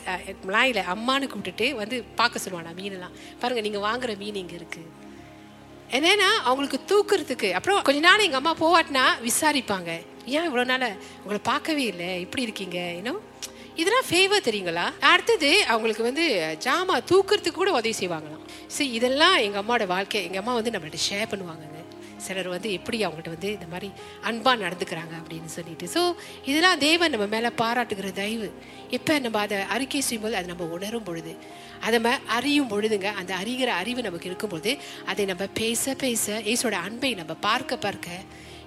லாயில் 0.55 0.81
அம்மான்னு 0.93 1.29
கூப்பிட்டுட்டு 1.31 1.67
வந்து 1.75 2.03
பார்க்க 2.15 2.43
சொல்லுவானா 2.43 2.73
மீனெல்லாம். 2.79 3.13
பாருங்கள் 3.41 3.65
நீங்கள் 3.67 3.85
வாங்குற 3.87 4.17
மீன் 4.17 4.41
இங்கே 4.43 4.57
இருக்குது 4.61 5.05
என்னன்னா 5.97 6.29
அவங்களுக்கு 6.49 6.79
தூக்குறதுக்கு. 6.91 7.49
அப்புறம் 7.51 7.81
கொஞ்ச 7.81 7.99
நாள் 7.99 8.25
எங்கள் 8.25 8.41
அம்மா 8.41 8.53
போவாட்டினா 8.63 9.03
விசாரிப்பாங்க. 9.27 9.91
ஏன் 10.35 10.47
இவ்வளோ 10.49 10.65
நாள் 10.65 10.87
உங்களை 11.21 11.39
பார்க்கவே 11.43 11.83
இல்லை? 11.91 12.09
இப்படி 12.25 12.45
இருக்கீங்க? 12.47 12.79
இன்னும் 12.99 13.21
இதெல்லாம் 13.75 14.07
ஃபேவர் 14.09 14.47
தெரியுங்களா? 14.49 14.85
அடுத்தது 15.11 15.49
அவங்களுக்கு 15.65 16.03
வந்து 16.03 16.25
ஜாமா 16.65 16.95
தூக்குறதுக்கு 17.11 17.59
கூட 17.61 17.71
உதவி 17.71 17.95
செய்வாங்களாம். 17.99 18.45
சரி 18.67 18.89
இதெல்லாம் 18.89 19.37
எங்கள் 19.45 19.63
அம்மாவோட 19.63 19.87
வாழ்க்கை. 19.87 20.23
எங்கள் 20.23 20.43
அம்மா 20.43 20.53
வந்து 20.53 20.73
நம்மள்ட்ட 20.75 21.01
ஷேர் 21.09 21.31
பண்ணுவாங்க 21.33 21.76
சிலர் 22.25 22.49
வந்து 22.55 22.69
எப்படி 22.77 22.97
அவங்ககிட்ட 23.05 23.31
வந்து 23.35 23.49
இந்த 23.57 23.67
மாதிரி 23.73 23.89
அன்பாக 24.29 24.57
நடந்துக்கிறாங்க 24.63 25.13
அப்படின்னு 25.21 25.51
சொல்லிட்டு. 25.57 25.85
ஸோ 25.95 26.01
இதெல்லாம் 26.49 26.81
தேவன் 26.87 27.13
நம்ம 27.15 27.27
மேலே 27.35 27.51
பாராட்டுகிற 27.61 28.11
தயவு. 28.21 28.49
எப்போ 28.97 29.13
நம்ம 29.25 29.39
அதை 29.45 29.59
அறிக்கை 29.75 30.01
செய்யும்போது 30.07 30.37
அதை 30.39 30.47
நம்ம 30.53 30.67
உணரும் 30.77 31.07
பொழுது. 31.09 31.33
அதை 31.85 31.93
நம்ம 31.99 32.13
அறியும் 32.37 32.71
பொழுதுங்க 32.73 33.11
அந்த 33.21 33.31
அறிகிற 33.41 33.69
அறிவு 33.81 34.01
நமக்கு 34.07 34.29
இருக்கும்பொழுது 34.31 34.73
அதை 35.13 35.25
நம்ம 35.31 35.47
பேச 35.61 35.95
பேச 36.03 36.41
ஏசோட 36.53 36.77
அன்பை 36.87 37.11
நம்ம 37.21 37.35
பார்க்க 37.47 37.83
பார்க்க 37.87 38.23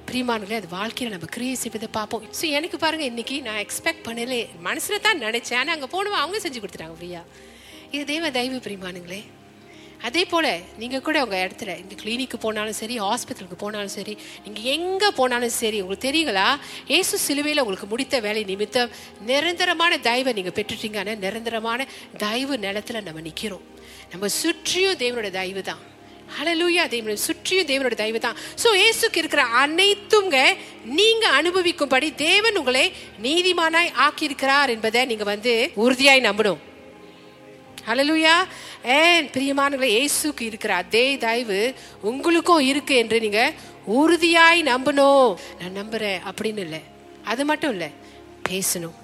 பிரியமானங்களே 0.08 0.60
அது 0.60 0.68
வாழ்க்கையில் 0.78 1.14
நம்ம 1.14 1.26
கிரியை 1.34 1.56
செய்வதை 1.62 1.88
பார்ப்போம். 1.98 2.24
ஸோ 2.38 2.44
எனக்கு 2.58 2.76
பாருங்க 2.84 3.04
இன்னைக்கு 3.10 3.36
நான் 3.48 3.60
எக்ஸ்பெக்ட் 3.64 4.06
பண்ணல 4.08 4.36
மனசில் 4.68 5.04
தான் 5.06 5.20
நினச்சேன் 5.26 5.58
ஆனால் 5.60 5.74
அங்கே 5.76 5.88
போனவன் 5.96 6.22
அவங்க 6.22 6.38
செஞ்சு 6.44 6.62
கொடுத்துட்டாங்க 6.62 6.96
ஃப்ரீயா 7.00 7.22
இது 7.94 8.02
தெய்வ 8.10 8.30
தெய்வ 8.38 8.58
பிரியமானுங்களே 8.66 9.20
அதே 10.06 10.22
போல் 10.30 10.48
நீங்கள் 10.80 11.02
கூட 11.06 11.16
உங்கள் 11.24 11.42
இடத்துல 11.46 11.70
இந்த 11.82 11.94
கிளினிக்கு 12.02 12.36
போனாலும் 12.44 12.76
சரி 12.78 12.94
ஹாஸ்பிட்டலுக்கு 13.06 13.58
போனாலும் 13.62 13.94
சரி 13.96 14.14
நீங்கள் 14.44 14.68
எங்கே 14.76 15.08
போனாலும் 15.18 15.54
சரி 15.58 15.78
உங்களுக்கு 15.82 16.06
தெரியுங்களா? 16.06 16.46
ஏசு 16.98 17.14
சிலுவையில் 17.26 17.62
உங்களுக்கு 17.64 17.88
முடித்த 17.92 18.20
வேலை 18.26 18.42
நிமித்தம் 18.50 18.92
நிரந்தரமான 19.30 19.98
தயவை 20.08 20.32
நீங்க 20.38 20.52
பெற்றுட்டீங்கன்னா 20.58 21.14
நிரந்தரமான 21.24 21.86
தயவு 22.24 22.56
நிலத்துல 22.66 23.02
நம்ம 23.08 23.24
நிற்கிறோம் 23.28 23.66
நம்ம 24.12 24.28
சுற்றியும் 24.42 25.00
தேவனோட 25.02 25.30
தயவு 25.38 25.62
தான். 25.70 25.82
ஹலலூயா 26.36 26.82
தேவனோட 26.94 27.18
சுற்றியும் 27.26 27.68
தேவனோட 27.70 27.94
தயவு 28.00 28.20
தான். 28.26 28.36
ஸோ 28.62 28.68
ஏசுக்கு 28.86 29.20
இருக்கிற 29.22 29.42
அனைத்துங்க 29.62 30.38
நீங்க 30.98 31.24
அனுபவிக்கும்படி 31.40 32.08
தேவன் 32.26 32.58
உங்களை 32.62 32.84
நீதிமானாய் 33.26 33.94
ஆக்கியிருக்கிறார் 34.06 34.74
என்பதை 34.76 35.04
நீங்க 35.12 35.24
வந்து 35.34 35.54
உறுதியாய் 35.84 36.26
நம்பணும். 36.30 36.60
ஹலலுயா 37.88 38.32
ஏன் 38.94 39.28
பிரியமானவர்களே 39.34 39.90
இயேசுக்கு 39.96 40.40
இருக்கிற 40.40 40.72
அதே 40.74 41.04
தயவு 41.24 41.60
உங்களுக்கும் 42.10 42.66
இருக்கு 42.70 42.94
என்று 43.02 43.20
நீங்க 43.20 43.42
உறுதியாய் 43.98 44.60
நம்பணும். 44.62 45.30
நான் 45.60 45.78
நம்புறேன் 45.80 46.20
அப்படின்னு 46.30 46.62
இல்லை. 46.66 46.80
அது 47.24 47.44
மட்டும் 47.50 47.70
இல்லை. 47.70 47.88
பேசணும். 48.48 48.96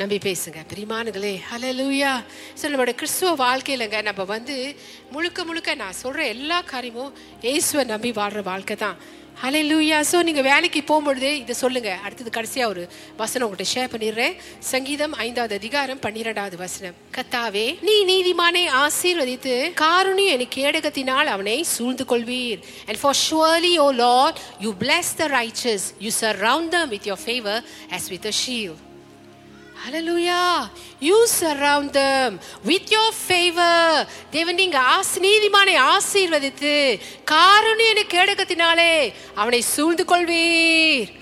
நம்பி 0.00 0.18
பேசுங்க. 0.24 0.60
பிரிமானுகளே 0.72 1.32
ஹலலூயா 1.50 2.12
ஸோ 2.60 2.64
நம்மளோட 2.70 2.94
கிறிஸ்துவ 3.00 3.30
வாழ்க்கையிலங்க 3.44 4.00
நம்ம 4.08 4.24
வந்து 4.24 4.56
முழுக்க 5.12 5.44
முழுக்க 5.44 5.74
நான் 5.74 6.00
சொல்கிற 6.02 6.26
எல்லா 6.34 6.60
காரியமும் 6.72 7.14
இயேசுவை 7.42 7.84
நம்பி 7.84 8.12
வாழ்கிற 8.20 8.42
வாழ்க்கை 8.52 8.76
தான். 8.76 8.98
ஹalleluya 9.42 9.96
ஸோ 10.10 10.18
நீங்கள் 10.26 10.44
வேலைக்கு 10.48 10.80
போகும்பொழுதே 10.90 11.30
இதை 11.40 11.54
சொல்லுங்க. 11.62 11.90
அடுத்தது 12.04 12.30
கடைசியாக 12.36 12.72
ஒரு 12.72 12.82
வசனம் 13.18 13.44
உங்கள்கிட்ட 13.46 13.72
ஷேர் 13.74 13.90
பண்ணிடுறேன். 13.94 14.34
சங்கீதம் 14.70 15.14
ஐந்தாவது 15.24 15.54
அதிகாரம் 15.60 16.00
பன்னிரெண்டாவது 16.04 16.56
வசனம். 16.62 16.96
கத்தாவே 17.16 17.66
நீ 17.88 17.96
நீதிமானை 18.12 18.64
ஆசீர்வதித்து 18.84 19.54
காருணி 19.82 20.26
என் 20.36 20.46
கேடகத்தினால் 20.56 21.32
அவனை 21.34 21.58
சூழ்ந்து 21.74 22.06
கொள்வீர் 22.14 22.62
and 22.88 23.00
for 23.02 23.18
surely 23.28 23.74
O 23.86 23.88
lord 24.04 24.34
you 24.64 24.72
bless 24.84 25.10
the 25.20 25.28
righteous. 25.38 25.84
You 26.06 26.12
surround 26.22 26.68
them 26.76 26.90
with 26.96 27.08
your 27.12 27.24
favour 27.26 27.62
as 27.98 28.10
with 28.14 28.28
a 28.32 28.36
ஷீவ் 28.42 28.74
hallelujah 29.86 30.68
you 31.00 31.26
surround 31.40 31.90
them 31.90 32.40
with 32.62 32.92
your 32.92 33.18
favour 33.28 34.06
தேவன் 34.30 34.54
நீங்க 34.54 34.78
ஆசி 34.78 35.20
நீதிமானை 35.20 35.74
ஆசீர்வதித்து 35.82 37.00
காருண்ய 37.30 38.02
கேடகத்தினாலே 38.14 39.12
அவனை 39.34 39.60
சூழ்ந்து 39.60 40.04
கொள்வீர். 40.08 41.12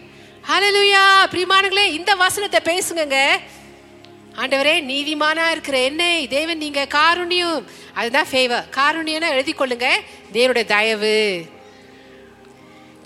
ஹலலூயா 0.48 1.02
பிரியமானங்களே 1.32 1.84
இந்த 1.98 2.14
வசனத்தை 2.14 2.60
பேசுங்க 2.70 3.26
ஆண்டவரே 4.36 4.76
நீதிமானா 4.92 5.50
இருக்கிற 5.50 5.78
என்னை 5.78 6.28
தேவன் 6.28 6.58
நீங்க 6.58 6.86
காருண்யம் 6.94 7.64
அதுதான் 7.94 8.30
ஃபேவர் 8.32 8.64
காருண்யம்னா 8.78 9.28
எழுதி 9.28 9.52
கொள்ளுங்க. 9.52 9.90
தேவனுடைய 10.32 10.64
தயவு. 10.64 11.44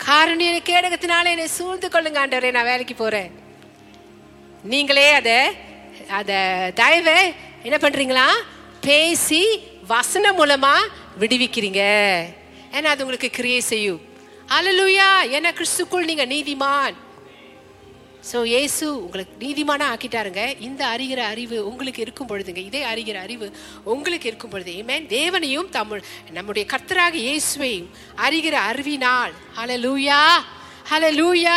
காருண்யனை 0.06 0.62
கேடகத்தினால 0.70 1.24
என்னை 1.24 1.46
சூழ்ந்து 1.46 1.88
கொள்ளுங்க 1.88 2.22
ஆண்டவரே 2.24 2.50
நான் 2.50 2.64
வேலைக்கு 2.64 2.94
போறேன். 2.94 3.46
நீங்களே 4.72 5.08
அதை 5.18 5.38
அதை 6.18 6.38
தயவை 6.80 7.18
என்ன 7.66 7.76
பண்ணுறீங்களா 7.84 8.28
பேசி 8.86 9.42
வசனம் 9.94 10.38
மூலமாக 10.40 10.90
விடுவிக்கிறீங்க. 11.20 11.82
ஏன்னா 12.76 12.88
அது 12.94 13.04
உங்களுக்கு 13.04 13.30
கிரியே 13.38 13.60
செய்யும். 13.72 14.00
அலலுயா 14.56 15.10
ஏன்னா 15.36 15.50
கிறிஸ்துக்குள் 15.58 16.08
நீங்கள் 16.10 16.32
நீதிமான். 16.34 16.96
ஸோ 18.30 18.38
இயேசு 18.52 18.84
உங்களுக்கு 19.04 19.34
நீதிமான 19.44 19.82
ஆக்கிட்டாருங்க. 19.92 20.42
இந்த 20.66 20.82
அறிகிற 20.94 21.20
அறிவு 21.32 21.58
உங்களுக்கு 21.70 22.00
இருக்கும் 22.06 22.30
பொழுதுங்க. 22.30 22.62
இதே 22.70 22.82
அறிகிற 22.92 23.16
அறிவு 23.26 23.46
உங்களுக்கு 23.94 24.26
இருக்கும் 24.30 24.52
பொழுது. 24.54 24.70
ஏமேன் 24.80 25.06
தேவனையும் 25.16 25.68
தமிழ் 25.78 26.02
நம்முடைய 26.36 26.64
கர்த்தராக 26.72 27.16
இயேசுவையும் 27.28 27.88
அறிகிற 28.26 28.56
அறிவினால். 28.70 29.34
அலலூயா 29.62 30.20
ஹலலூயா 30.90 31.56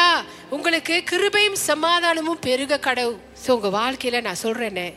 உங்களுக்கு 0.55 1.03
கிருபையும் 1.09 1.59
சமாதானமும் 1.67 2.39
பெருக 2.45 2.79
கடவு 2.87 3.13
ஸோ 3.43 3.49
உங்கள் 3.49 3.73
வாழ்க்கையில் 3.75 4.25
நான் 4.25 4.39
சொல்கிறேனே 4.41 4.93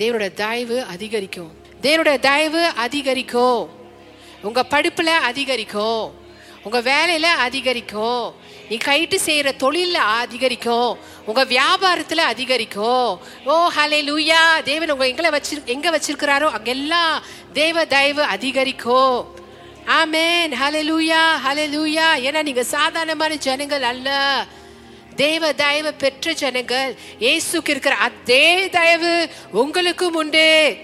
தேவனோட 0.00 0.26
தயவு 0.32 0.76
அதிகரிக்கும். 0.94 1.52
தேவனோட 1.82 2.12
தயவு 2.18 2.62
அதிகரிக்கும். 2.84 3.62
உங்கள் 4.42 4.68
படிப்பில் 4.74 5.14
அதிகரிக்கும். 5.30 6.04
உங்கள் 6.62 6.82
வேலையில் 6.82 7.28
அதிகரிக்கும். 7.46 8.26
நீ 8.68 8.76
கைட்டு 8.76 9.18
செய்கிற 9.28 9.52
தொழிலில் 9.52 10.02
அதிகரிக்கும். 10.22 10.92
உங்கள் 11.24 11.50
வியாபாரத்தில் 11.56 12.24
அதிகரிக்கும். 12.32 13.10
ஓ 13.44 13.52
ஹலே 13.76 14.00
லூயா 14.10 14.42
தேவன் 14.70 14.90
உங்கள் 14.90 15.12
எங்களை 15.12 15.30
வச்சிரு 15.36 15.64
எங்கே 15.76 15.94
வச்சிருக்கிறாரோ 15.96 16.50
அங்கெல்லாம் 16.58 17.14
தேவ 17.52 17.84
தயவு 17.84 18.22
அதிகரிக்கும். 18.36 19.40
ஆமேன் 19.86 20.52
ஹலலூயா 20.60 21.22
லூயா 21.74 22.06
ஏன்னா 22.26 22.42
நீங்கள் 22.42 22.64
சாதாரணமான 22.64 23.34
ஜனங்கள் 23.34 23.82
அல்ல. 23.82 24.08
தேவ 25.16 25.52
தயவு 25.52 25.94
பெற்ற 25.94 26.32
ஜனங்கள். 26.32 26.96
இயேசுக்கு 27.20 27.68
இருக்கிற 27.68 27.94
அதே 27.94 28.68
தயவு 28.68 29.28
உங்களுக்கும் 29.52 30.14
உண்டு. 30.14 30.76